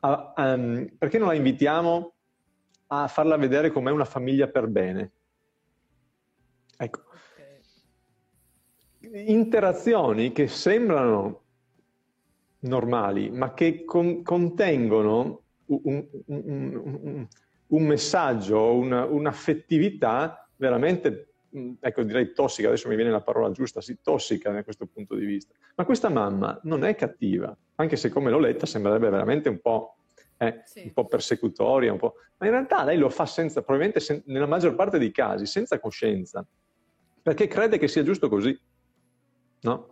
[0.00, 2.12] a, um, perché non la invitiamo
[2.88, 5.12] a farla vedere com'è una famiglia per bene?
[6.76, 7.04] Ecco,
[9.12, 11.40] interazioni che sembrano
[12.60, 17.26] normali, ma che con, contengono un, un, un,
[17.66, 21.32] un messaggio, una, un'affettività veramente,
[21.80, 25.24] ecco direi tossica, adesso mi viene la parola giusta, sì, tossica da questo punto di
[25.24, 25.54] vista.
[25.74, 29.96] Ma questa mamma non è cattiva, anche se come l'ho letta sembrerebbe veramente un po',
[30.38, 30.82] eh, sì.
[30.84, 32.14] un po persecutoria, un po'...
[32.38, 35.78] ma in realtà lei lo fa senza, probabilmente sen- nella maggior parte dei casi, senza
[35.80, 36.46] coscienza,
[37.22, 38.58] perché crede che sia giusto così
[39.62, 39.88] no?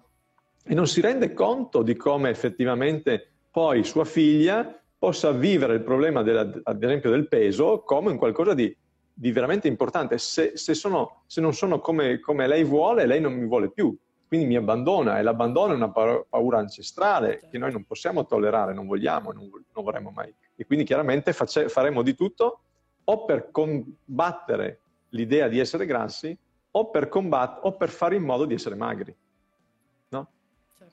[0.62, 6.22] E non si rende conto di come effettivamente poi sua figlia possa vivere il problema,
[6.22, 8.74] della, ad esempio, del peso come un qualcosa di,
[9.12, 10.18] di veramente importante.
[10.18, 13.96] Se, se, sono, se non sono come, come, lei vuole, lei non mi vuole più,
[14.28, 18.86] quindi mi abbandona e l'abbandono è una paura ancestrale che noi non possiamo tollerare, non
[18.86, 20.32] vogliamo, non, non vorremmo mai.
[20.54, 22.60] E quindi chiaramente face, faremo di tutto
[23.04, 24.80] o per combattere
[25.10, 26.36] l'idea di essere grassi
[26.72, 29.16] o per, combat- o per fare in modo di essere magri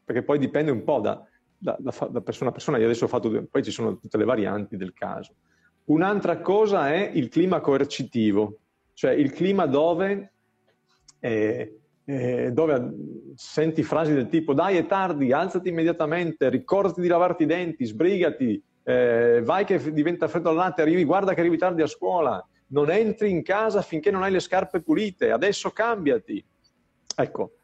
[0.03, 1.23] perché poi dipende un po' da,
[1.57, 2.77] da, da, persona a persona.
[2.77, 5.35] Io adesso ho fatto, poi ci sono tutte le varianti del caso.
[5.85, 8.59] Un'altra cosa è il clima coercitivo,
[8.93, 10.33] cioè il clima dove,
[11.19, 12.93] eh, eh, dove
[13.35, 18.61] senti frasi del tipo dai è tardi, alzati immediatamente, ricordati di lavarti i denti, sbrigati,
[18.83, 22.89] eh, vai che diventa freddo al latte, arrivi, guarda che arrivi tardi a scuola, non
[22.89, 26.43] entri in casa finché non hai le scarpe pulite, adesso cambiati.
[27.15, 27.56] Ecco,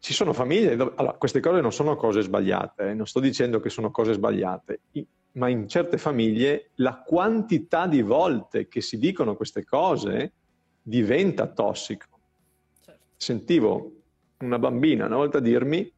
[0.00, 0.92] ci sono famiglie dove...
[0.96, 2.94] Allora, queste cose non sono cose sbagliate, eh?
[2.94, 4.80] non sto dicendo che sono cose sbagliate,
[5.32, 10.32] ma in certe famiglie la quantità di volte che si dicono queste cose
[10.82, 12.06] diventa tossico.
[12.82, 13.00] Certo.
[13.16, 13.92] Sentivo
[14.38, 15.90] una bambina una volta dirmi,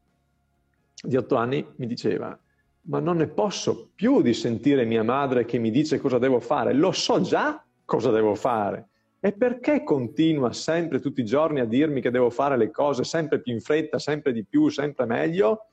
[1.05, 2.37] di otto anni, mi diceva,
[2.83, 6.73] ma non ne posso più di sentire mia madre che mi dice cosa devo fare,
[6.73, 8.89] lo so già cosa devo fare.
[9.25, 13.41] E perché continua sempre tutti i giorni a dirmi che devo fare le cose sempre
[13.41, 15.69] più in fretta, sempre di più, sempre meglio?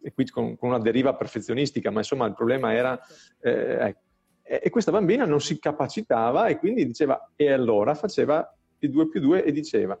[0.00, 2.98] E qui con, con una deriva perfezionistica, ma insomma il problema era...
[3.40, 4.00] Eh, ecco.
[4.42, 9.20] e, questa bambina non si capacitava e quindi diceva, e allora faceva il 2 più
[9.20, 9.96] 2 e diceva,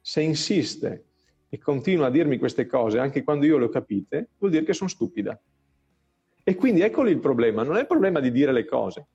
[0.00, 1.04] se insiste
[1.50, 4.72] e continua a dirmi queste cose anche quando io le ho capite, vuol dire che
[4.72, 5.38] sono stupida.
[6.42, 9.06] E quindi eccolo il problema, non è il problema di dire le cose,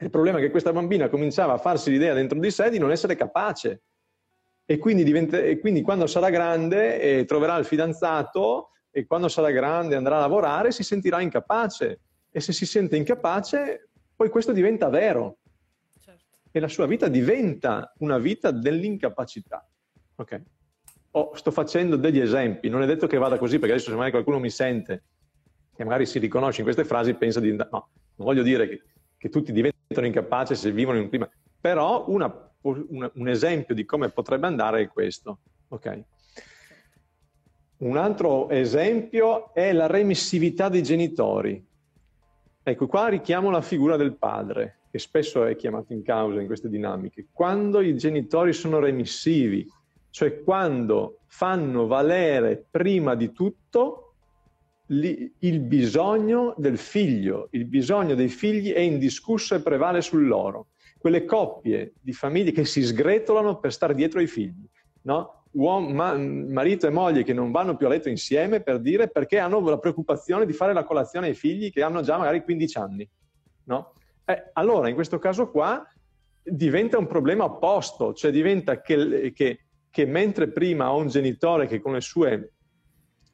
[0.00, 3.16] il problema che questa bambina cominciava a farsi l'idea dentro di sé di non essere
[3.16, 3.82] capace.
[4.64, 9.50] E quindi, diventa, e quindi quando sarà grande e troverà il fidanzato e quando sarà
[9.50, 12.00] grande andrà a lavorare si sentirà incapace.
[12.30, 15.38] E se si sente incapace, poi questo diventa vero.
[16.00, 16.24] Certo.
[16.50, 19.66] E la sua vita diventa una vita dell'incapacità.
[20.16, 20.42] Ok?
[21.12, 24.12] Oh, sto facendo degli esempi, non è detto che vada così, perché adesso se magari
[24.12, 25.04] qualcuno mi sente
[25.74, 27.52] che magari si riconosce in queste frasi, pensa di...
[27.52, 28.82] No, non voglio dire che,
[29.16, 31.28] che tutti diventano incapaci se vivono in un clima...
[31.60, 35.38] Però una, una, un esempio di come potrebbe andare è questo.
[35.68, 36.04] Okay?
[37.78, 41.64] Un altro esempio è la remissività dei genitori.
[42.62, 46.68] Ecco, qua richiamo la figura del padre, che spesso è chiamato in causa in queste
[46.68, 47.26] dinamiche.
[47.32, 49.66] Quando i genitori sono remissivi,
[50.10, 54.07] cioè quando fanno valere prima di tutto
[54.90, 60.68] il bisogno del figlio, il bisogno dei figli è indiscusso e prevale su loro.
[60.98, 64.66] Quelle coppie di famiglie che si sgretolano per stare dietro ai figli,
[65.02, 65.44] no?
[65.52, 69.38] Uomo, ma, marito e moglie che non vanno più a letto insieme per dire perché
[69.38, 73.08] hanno la preoccupazione di fare la colazione ai figli che hanno già magari 15 anni,
[73.64, 73.94] no?
[74.24, 75.82] Eh, allora in questo caso qua
[76.42, 81.80] diventa un problema opposto, cioè diventa che, che che mentre prima ho un genitore che
[81.80, 82.52] con le sue,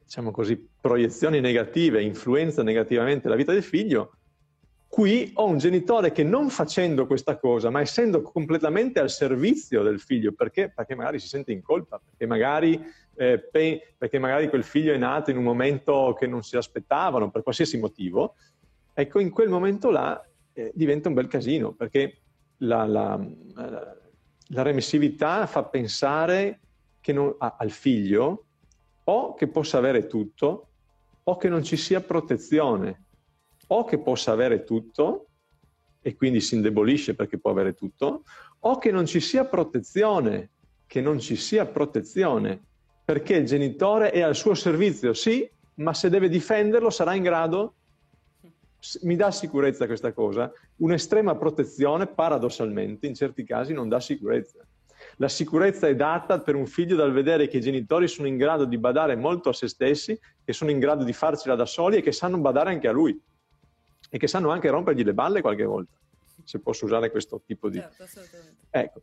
[0.05, 4.17] diciamo così, proiezioni negative influenza negativamente la vita del figlio,
[4.87, 9.99] qui ho un genitore che non facendo questa cosa, ma essendo completamente al servizio del
[9.99, 12.81] figlio, perché, perché magari si sente in colpa, perché magari,
[13.15, 17.31] eh, pe- perché magari quel figlio è nato in un momento che non si aspettavano,
[17.31, 18.35] per qualsiasi motivo,
[18.93, 22.19] ecco, in quel momento là eh, diventa un bel casino, perché
[22.59, 23.97] la, la, la
[24.49, 26.59] la remissività fa pensare
[27.07, 28.44] non, a, al figlio
[29.05, 30.67] o che possa avere tutto
[31.23, 33.03] o che non ci sia protezione
[33.67, 35.27] o che possa avere tutto
[36.01, 38.23] e quindi si indebolisce perché può avere tutto
[38.59, 40.51] o che non ci sia protezione,
[40.85, 42.61] che non ci sia protezione
[43.03, 47.75] perché il genitore è al suo servizio, sì, ma se deve difenderlo sarà in grado
[49.01, 50.51] mi dà sicurezza questa cosa?
[50.77, 54.65] Un'estrema protezione, paradossalmente, in certi casi non dà sicurezza.
[55.17, 58.65] La sicurezza è data per un figlio dal vedere che i genitori sono in grado
[58.65, 62.01] di badare molto a se stessi, che sono in grado di farcela da soli e
[62.01, 63.17] che sanno badare anche a lui
[64.09, 65.93] e che sanno anche rompergli le balle qualche volta,
[66.43, 67.79] se posso usare questo tipo di...
[67.79, 68.05] Certo,
[68.69, 69.01] ecco.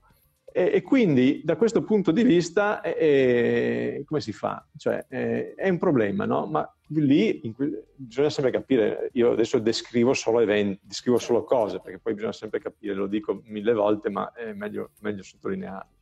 [0.55, 4.66] E, e, quindi da questo punto di vista, eh, come si fa?
[4.77, 6.44] Cioè, eh, è un problema, no?
[6.44, 11.98] Ma lì cui, bisogna sempre capire, io adesso descrivo solo eventi, descrivo solo cose, perché
[11.98, 16.01] poi bisogna sempre capire, lo dico mille volte, ma è meglio, meglio sottolinearlo.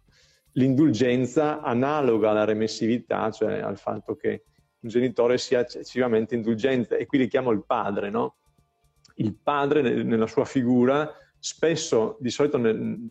[0.52, 4.44] L'indulgenza analoga alla remissività, cioè al fatto che
[4.80, 8.36] un genitore sia eccessivamente indulgente, e qui richiamo il padre, no?
[9.16, 13.10] Il padre nella sua figura, spesso, di solito nel,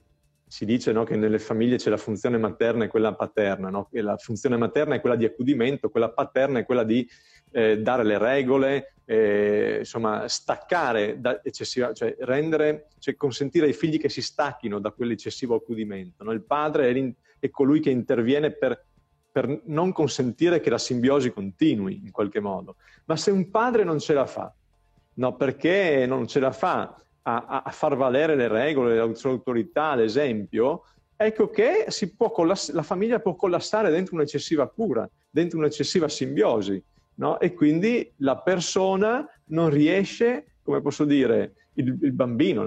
[0.49, 3.87] si dice no, che nelle famiglie c'è la funzione materna e quella paterna, no?
[3.91, 7.07] la funzione materna è quella di accudimento, quella paterna è quella di
[7.51, 13.99] eh, dare le regole, eh, insomma staccare, da eccessiva, cioè rendere, cioè consentire ai figli
[13.99, 16.23] che si stacchino da quell'eccessivo accudimento.
[16.23, 16.31] No?
[16.31, 18.85] Il padre è, è, colui che interviene per,
[19.31, 22.75] per non consentire che la simbiosi continui in qualche modo.
[23.05, 24.53] Ma se un padre non ce la fa,
[25.15, 30.83] no, perché non ce la fa a, a far valere le regole, l'autorità, l'esempio,
[31.15, 31.85] ecco che
[32.31, 36.81] collass- la famiglia può collassare dentro un'eccessiva cura, dentro un'eccessiva simbiosi,
[37.15, 37.39] no?
[37.39, 42.63] e quindi la persona non riesce, come posso dire, il, il bambino,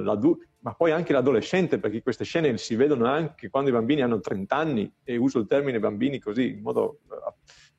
[0.62, 4.57] ma poi anche l'adolescente, perché queste scene si vedono anche quando i bambini hanno 30
[4.57, 7.01] anni, e uso il termine bambini così in modo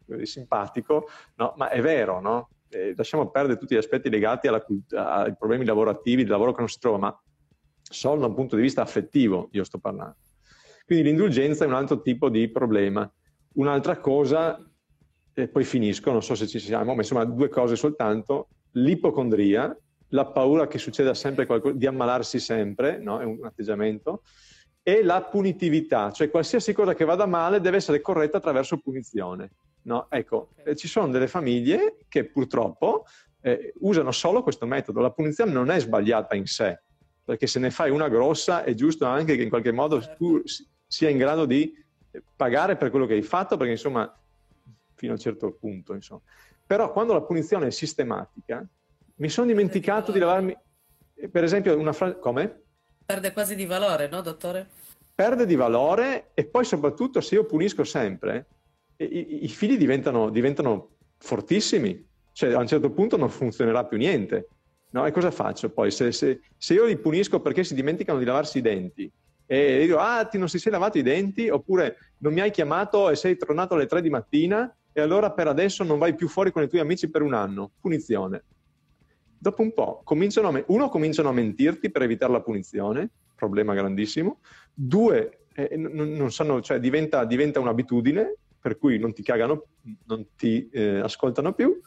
[0.05, 1.53] uh, simpatico, no?
[1.57, 2.49] ma è vero, no?
[2.69, 6.69] eh, lasciamo perdere tutti gli aspetti legati cult- ai problemi lavorativi, del lavoro che non
[6.69, 7.23] si trova, ma
[7.81, 10.17] solo da un punto di vista affettivo io sto parlando.
[10.85, 13.09] Quindi l'indulgenza è un altro tipo di problema.
[13.53, 14.59] Un'altra cosa,
[15.33, 19.75] e poi finisco, non so se ci siamo, ma insomma due cose soltanto, l'ipocondria,
[20.13, 23.19] la paura che succeda sempre qualcosa, di ammalarsi sempre, no?
[23.19, 24.21] è un atteggiamento,
[24.81, 29.51] e la punitività, cioè qualsiasi cosa che vada male deve essere corretta attraverso punizione.
[29.83, 30.07] No?
[30.09, 30.75] Ecco, okay.
[30.75, 33.05] ci sono delle famiglie che purtroppo
[33.41, 35.01] eh, usano solo questo metodo.
[35.01, 36.79] La punizione non è sbagliata in sé,
[37.23, 40.15] perché se ne fai una grossa è giusto anche che in qualche modo certo.
[40.17, 40.41] tu
[40.85, 41.73] sia in grado di
[42.35, 44.13] pagare per quello che hai fatto, perché insomma,
[44.95, 46.21] fino a un certo punto, insomma.
[46.65, 48.65] Però quando la punizione è sistematica,
[49.15, 50.57] mi sono dimenticato di lavarmi,
[51.31, 52.19] per esempio, una frase...
[52.19, 52.61] Come?
[53.05, 54.67] Perde quasi di valore, no, dottore?
[55.13, 58.47] Perde di valore e poi soprattutto se io punisco sempre,
[58.97, 64.47] i, i figli diventano, diventano fortissimi, cioè a un certo punto non funzionerà più niente.
[64.89, 65.05] No?
[65.05, 65.91] E cosa faccio poi?
[65.91, 69.11] Se, se, se, io li punisco perché si dimenticano di lavarsi i denti
[69.45, 73.09] e dico, ah, ti non si sei lavato i denti, oppure non mi hai chiamato
[73.09, 76.51] e sei tornato alle tre di mattina e allora per adesso non vai più fuori
[76.51, 78.43] con i tuoi amici per un anno, punizione.
[79.43, 84.39] Dopo un po', cominciano a, uno, cominciano a mentirti per evitare la punizione, problema grandissimo,
[84.73, 89.65] due, eh, non, non sanno, cioè diventa, diventa un'abitudine, per cui non ti cagano,
[90.05, 91.77] non ti eh, ascoltano più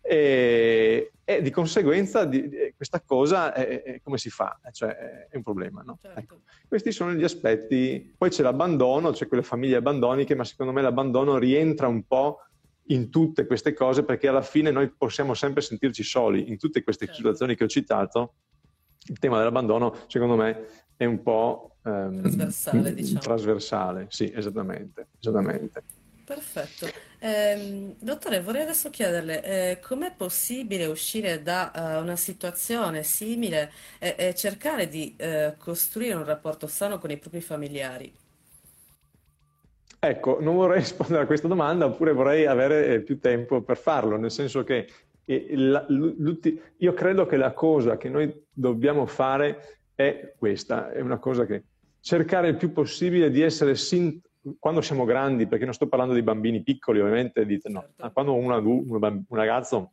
[0.00, 4.58] e, e di conseguenza di, di, questa cosa è, è, come si fa?
[4.72, 5.82] Cioè, è un problema.
[5.82, 5.98] No?
[6.02, 6.18] Certo.
[6.18, 6.40] Ecco.
[6.66, 8.14] Questi sono gli aspetti.
[8.18, 12.40] Poi c'è l'abbandono, c'è quelle famiglie abbandoniche, ma secondo me l'abbandono rientra un po'
[12.88, 17.06] in tutte queste cose perché alla fine noi possiamo sempre sentirci soli in tutte queste
[17.06, 17.20] certo.
[17.20, 18.34] situazioni che ho citato.
[19.08, 20.66] Il tema dell'abbandono, secondo me,
[20.96, 23.20] è un po' ehm, trasversale, diciamo.
[23.20, 25.08] Trasversale, sì, esattamente.
[25.20, 25.82] esattamente.
[26.24, 26.88] Perfetto.
[27.20, 33.70] Eh, dottore, vorrei adesso chiederle eh, com'è possibile uscire da uh, una situazione simile
[34.00, 38.12] e, e cercare di uh, costruire un rapporto sano con i propri familiari?
[40.08, 44.16] Ecco, non vorrei rispondere a questa domanda, oppure vorrei avere eh, più tempo per farlo,
[44.16, 44.88] nel senso che
[45.24, 45.84] eh,
[46.76, 51.64] io credo che la cosa che noi dobbiamo fare è questa, è una cosa che
[52.00, 54.20] cercare il più possibile di essere sin-
[54.60, 58.12] quando siamo grandi, perché non sto parlando di bambini piccoli, ovviamente, dite no, certo.
[58.12, 59.90] quando un, un, ragazzo,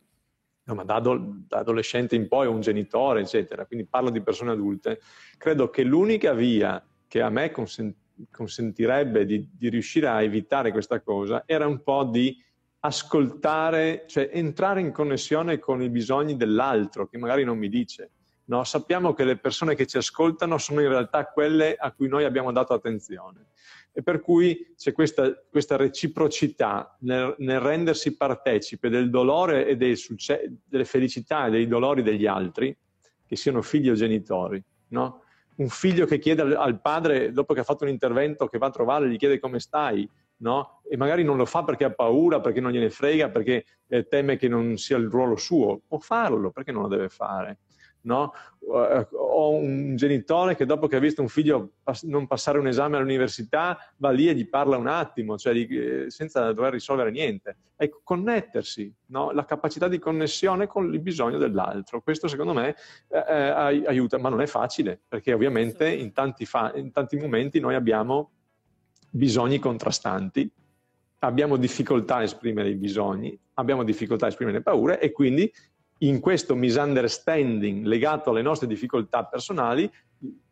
[0.62, 1.02] no, ma da,
[1.48, 5.00] adolescente in poi, è un genitore, eccetera, quindi parlo di persone adulte,
[5.36, 7.96] credo che l'unica via che a me consent-
[8.30, 12.36] consentirebbe di, di riuscire a evitare questa cosa era un po' di
[12.80, 18.10] ascoltare, cioè entrare in connessione con i bisogni dell'altro, che magari non mi dice.
[18.46, 22.24] No, sappiamo che le persone che ci ascoltano sono in realtà quelle a cui noi
[22.24, 23.46] abbiamo dato attenzione
[23.96, 30.84] e per cui c'è questa, questa reciprocità nel, nel, rendersi partecipe del dolore e delle
[30.84, 32.76] felicità e dei dolori degli altri,
[33.24, 34.60] che siano figli o genitori.
[34.88, 35.22] No?
[35.56, 38.70] Un figlio che chiede al, padre, dopo che ha fatto un intervento, che va a
[38.70, 40.80] trovare, gli chiede come stai, no?
[40.88, 44.36] e magari non lo fa perché ha paura, perché non gliene frega, perché eh, teme
[44.36, 45.80] che non sia il ruolo suo.
[45.86, 47.58] Può farlo, perché non lo deve fare?
[48.04, 48.32] No?
[48.66, 53.78] Ho un genitore che dopo che ha visto un figlio non passare un esame all'università
[53.96, 57.56] va lì e gli parla un attimo, cioè di, senza dover risolvere niente.
[57.76, 59.32] Ecco, connettersi, no?
[59.32, 62.00] la capacità di connessione con il bisogno dell'altro.
[62.00, 62.74] Questo secondo me
[63.08, 67.60] eh, eh aiuta, ma non è facile, perché ovviamente in tanti, fa- in tanti momenti
[67.60, 68.30] noi abbiamo
[69.10, 70.50] bisogni contrastanti,
[71.18, 75.50] abbiamo difficoltà a esprimere i bisogni, abbiamo difficoltà a esprimere le paure e quindi
[76.06, 79.90] in questo misunderstanding legato alle nostre difficoltà personali,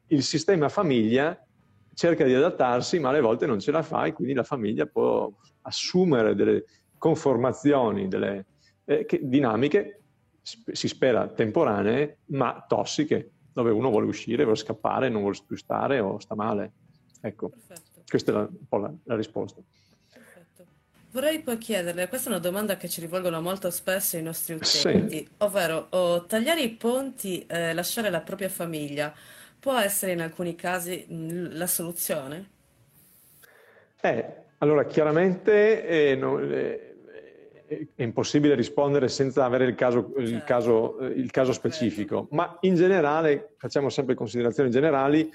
[0.06, 1.38] il sistema famiglia
[1.94, 5.30] cerca di adattarsi, ma alle volte non ce la fa e quindi la famiglia può
[5.62, 6.64] assumere delle
[6.96, 8.46] conformazioni, delle
[8.84, 10.00] eh, che, dinamiche,
[10.40, 16.00] si spera temporanee, ma tossiche, dove uno vuole uscire, vuole scappare, non vuole più stare
[16.00, 16.72] o sta male.
[17.20, 18.02] Ecco, Perfetto.
[18.08, 19.62] questa è la, un po' la, la risposta.
[21.12, 25.16] Vorrei poi chiederle, questa è una domanda che ci rivolgono molto spesso i nostri utenti,
[25.18, 25.28] sì.
[25.38, 29.12] ovvero oh, tagliare i ponti, eh, lasciare la propria famiglia,
[29.60, 32.48] può essere in alcuni casi mh, la soluzione?
[34.00, 34.24] Eh,
[34.58, 36.96] allora chiaramente eh, no, eh,
[37.94, 40.44] è impossibile rispondere senza avere il caso, il certo.
[40.46, 42.34] caso, eh, il caso specifico, certo.
[42.34, 45.30] ma in generale, facciamo sempre considerazioni generali,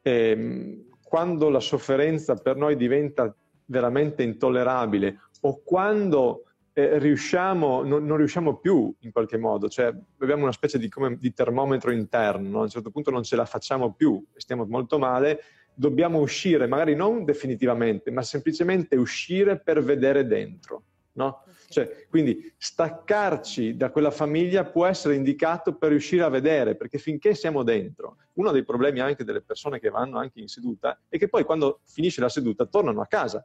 [0.00, 3.34] ehm, quando la sofferenza per noi diventa
[3.68, 10.42] veramente intollerabile o quando eh, riusciamo, non, non, riusciamo più in qualche modo, cioè abbiamo
[10.42, 12.58] una specie di, come, di termometro interno, no?
[12.60, 15.40] a un certo punto non ce la facciamo più, stiamo molto male,
[15.74, 20.82] dobbiamo uscire, magari non definitivamente, ma semplicemente uscire per vedere dentro.
[21.18, 21.42] No?
[21.68, 27.34] Cioè, quindi staccarci da quella famiglia può essere indicato per riuscire a vedere, perché finché
[27.34, 31.28] siamo dentro, uno dei problemi anche delle persone che vanno anche in seduta è che
[31.28, 33.44] poi quando finisce la seduta tornano a casa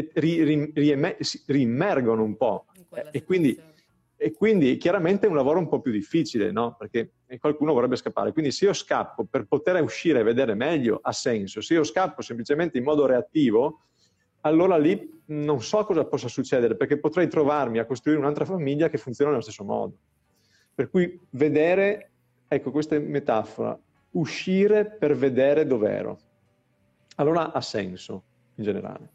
[0.00, 2.66] e ri, ri, riimmergono un po'.
[3.12, 3.58] E quindi
[4.22, 6.76] e quindi chiaramente è un lavoro un po' più difficile, no?
[6.78, 8.32] Perché qualcuno vorrebbe scappare.
[8.32, 11.62] Quindi se io scappo per poter uscire e vedere meglio, ha senso.
[11.62, 13.80] Se io scappo semplicemente in modo reattivo,
[14.42, 18.98] allora lì non so cosa possa succedere, perché potrei trovarmi a costruire un'altra famiglia che
[18.98, 19.96] funziona nello stesso modo.
[20.74, 22.10] Per cui vedere,
[22.46, 23.78] ecco questa metafora,
[24.10, 26.18] uscire per vedere dov'ero.
[27.16, 28.22] Allora ha senso
[28.56, 29.10] in generale.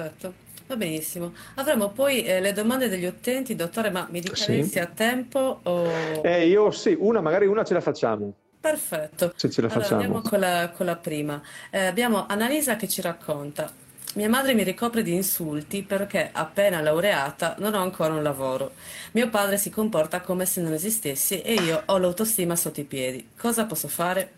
[0.00, 0.48] Perfetto.
[0.66, 1.32] Va benissimo.
[1.56, 4.62] Avremo poi eh, le domande degli utenti, dottore, ma mi dica sì.
[4.62, 6.22] se ha tempo o...
[6.22, 8.32] Eh, io sì, una, magari una ce la facciamo.
[8.60, 9.32] Perfetto.
[9.34, 10.02] Se ce la allora, facciamo.
[10.02, 11.42] Andiamo con la, con la prima.
[11.70, 13.72] Eh, abbiamo Annalisa che ci racconta.
[14.14, 18.72] Mia madre mi ricopre di insulti perché, appena laureata, non ho ancora un lavoro.
[19.12, 23.30] Mio padre si comporta come se non esistessi e io ho l'autostima sotto i piedi.
[23.36, 24.32] Cosa posso fare?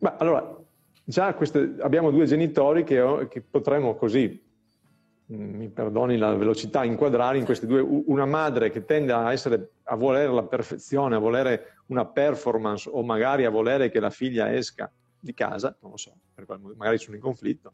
[0.00, 0.56] Ma allora,
[1.04, 4.43] già queste, abbiamo due genitori che, che potremmo così
[5.26, 9.96] mi perdoni la velocità, inquadrare in queste due, una madre che tende a, essere, a
[9.96, 14.90] volere la perfezione, a volere una performance o magari a volere che la figlia esca
[15.18, 16.14] di casa, non lo so,
[16.76, 17.72] magari sono in conflitto,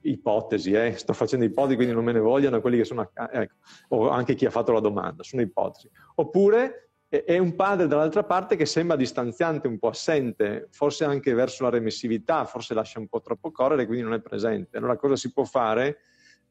[0.00, 0.96] ipotesi, eh?
[0.96, 3.54] sto facendo ipotesi quindi non me ne vogliano quelli che sono a ecco,
[3.88, 5.90] o anche chi ha fatto la domanda, sono ipotesi.
[6.16, 11.62] Oppure è un padre dall'altra parte che sembra distanziante, un po' assente, forse anche verso
[11.62, 14.78] la remissività, forse lascia un po' troppo correre, quindi non è presente.
[14.78, 15.98] Allora cosa si può fare?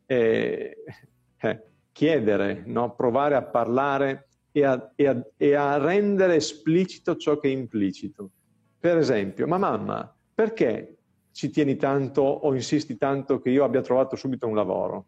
[0.05, 0.83] Eh,
[1.37, 2.95] eh, chiedere, no?
[2.95, 8.29] provare a parlare e a, e, a, e a rendere esplicito ciò che è implicito.
[8.79, 10.97] Per esempio, ma mamma, perché
[11.31, 15.05] ci tieni tanto o insisti tanto che io abbia trovato subito un lavoro?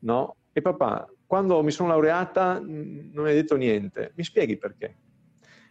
[0.00, 0.36] No?
[0.52, 4.96] E papà, quando mi sono laureata non hai detto niente, mi spieghi perché?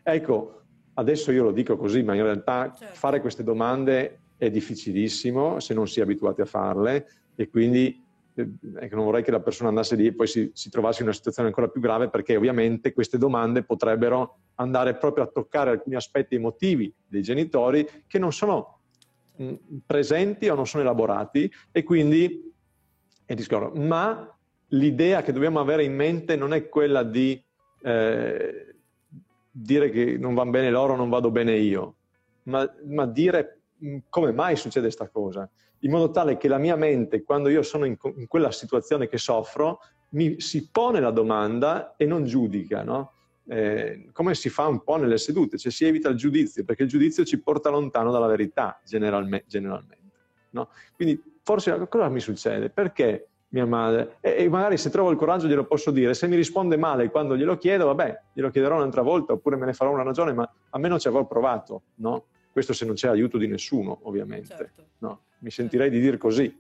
[0.04, 0.62] Ecco,
[0.96, 2.96] adesso io lo dico così, ma in realtà certo.
[2.96, 8.04] fare queste domande è difficilissimo se non si è abituati a farle e quindi
[8.34, 11.16] ecco, non vorrei che la persona andasse lì e poi si, si, trovasse in una
[11.16, 16.36] situazione ancora più grave perché ovviamente queste domande potrebbero andare proprio a toccare alcuni aspetti
[16.36, 18.80] emotivi dei genitori che non sono
[19.36, 19.54] mh,
[19.86, 22.54] presenti o non sono elaborati e quindi
[23.26, 23.80] è discorso.
[23.80, 24.34] Ma
[24.68, 27.44] l'idea che dobbiamo avere in mente non è quella di
[27.82, 28.76] eh,
[29.52, 31.96] dire che non va bene loro, non vado bene io,
[32.44, 33.62] ma, ma dire
[34.10, 35.50] come mai succede questa cosa
[35.82, 39.18] in modo tale che la mia mente, quando io sono in, in quella situazione che
[39.18, 39.80] soffro,
[40.10, 43.14] mi, si pone la domanda e non giudica, no?
[43.48, 46.90] eh, come si fa un po' nelle sedute, cioè si evita il giudizio, perché il
[46.90, 50.00] giudizio ci porta lontano dalla verità, generalme, generalmente.
[50.52, 50.70] No?
[50.96, 52.70] Quindi forse cosa mi succede?
[52.70, 54.18] Perché mia madre?
[54.22, 57.36] E, e, magari se trovo il coraggio glielo posso dire, se mi risponde male quando
[57.36, 61.00] glielo chiedo, vabbè, glielo chiederò un'altra volta, oppure me ne farò una ragione, ma almeno
[61.00, 62.26] ci avrò provato, no?
[62.52, 64.56] Questo se non c'è aiuto di nessuno, ovviamente.
[64.56, 64.86] Certo.
[65.00, 65.22] No?
[65.40, 66.60] Mi sentirei di dire così.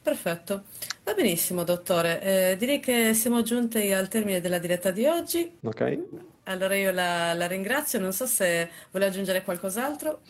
[0.00, 0.64] Perfetto,
[1.04, 5.58] va benissimo dottore, eh, direi che siamo giunti al termine della diretta di oggi.
[5.62, 5.98] Ok.
[6.44, 10.20] Allora io la, la ringrazio, non so se vuole aggiungere qualcos'altro.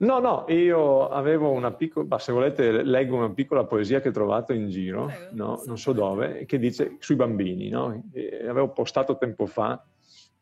[0.00, 4.52] No, no, io avevo una piccola, se volete leggo una piccola poesia che ho trovato
[4.52, 5.62] in giro, Prego, no?
[5.66, 8.04] non so dove, che dice sui bambini, no?
[8.46, 9.82] avevo postato tempo fa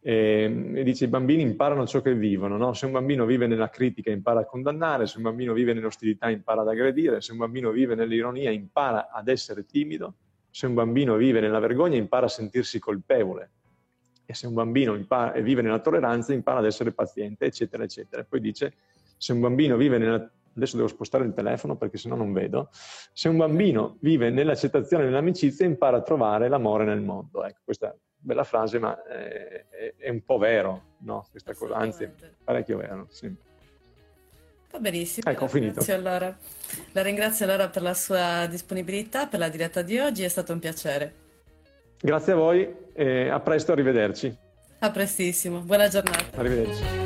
[0.09, 2.74] e, e, dice i bambini imparano ciò che vivono, no?
[2.74, 6.61] se un bambino vive nella critica impara a condannare, se un bambino vive nell'ostilità impara
[6.61, 10.14] ad aggredire, se un bambino vive nell'ironia impara ad essere timido,
[10.48, 13.50] se un bambino vive nella vergogna impara a sentirsi colpevole
[14.24, 18.22] e se un bambino impara, vive nella tolleranza impara ad essere paziente, eccetera, eccetera.
[18.22, 18.74] Poi dice
[19.16, 22.70] se un bambino vive nella adesso devo spostare il telefono perché sennò non vedo,
[23.12, 27.44] se un bambino vive nell'accettazione e nell'amicizia impara a trovare l'amore nel mondo.
[27.44, 31.26] Ecco, questa bella frase, ma è, è, è un po' vero, no?
[31.30, 32.09] Questa cosa, anzi,
[32.42, 33.32] parecchio vero, sì.
[34.70, 35.30] Va benissimo.
[35.30, 35.84] Ecco, finito.
[35.92, 36.36] Allora.
[36.92, 40.59] La ringrazio allora per la sua disponibilità, per la diretta di oggi, è stato un
[40.59, 41.14] piacere.
[42.00, 44.36] Grazie a voi e a presto, arrivederci.
[44.80, 46.36] A prestissimo, buona giornata.
[46.36, 47.05] Arrivederci.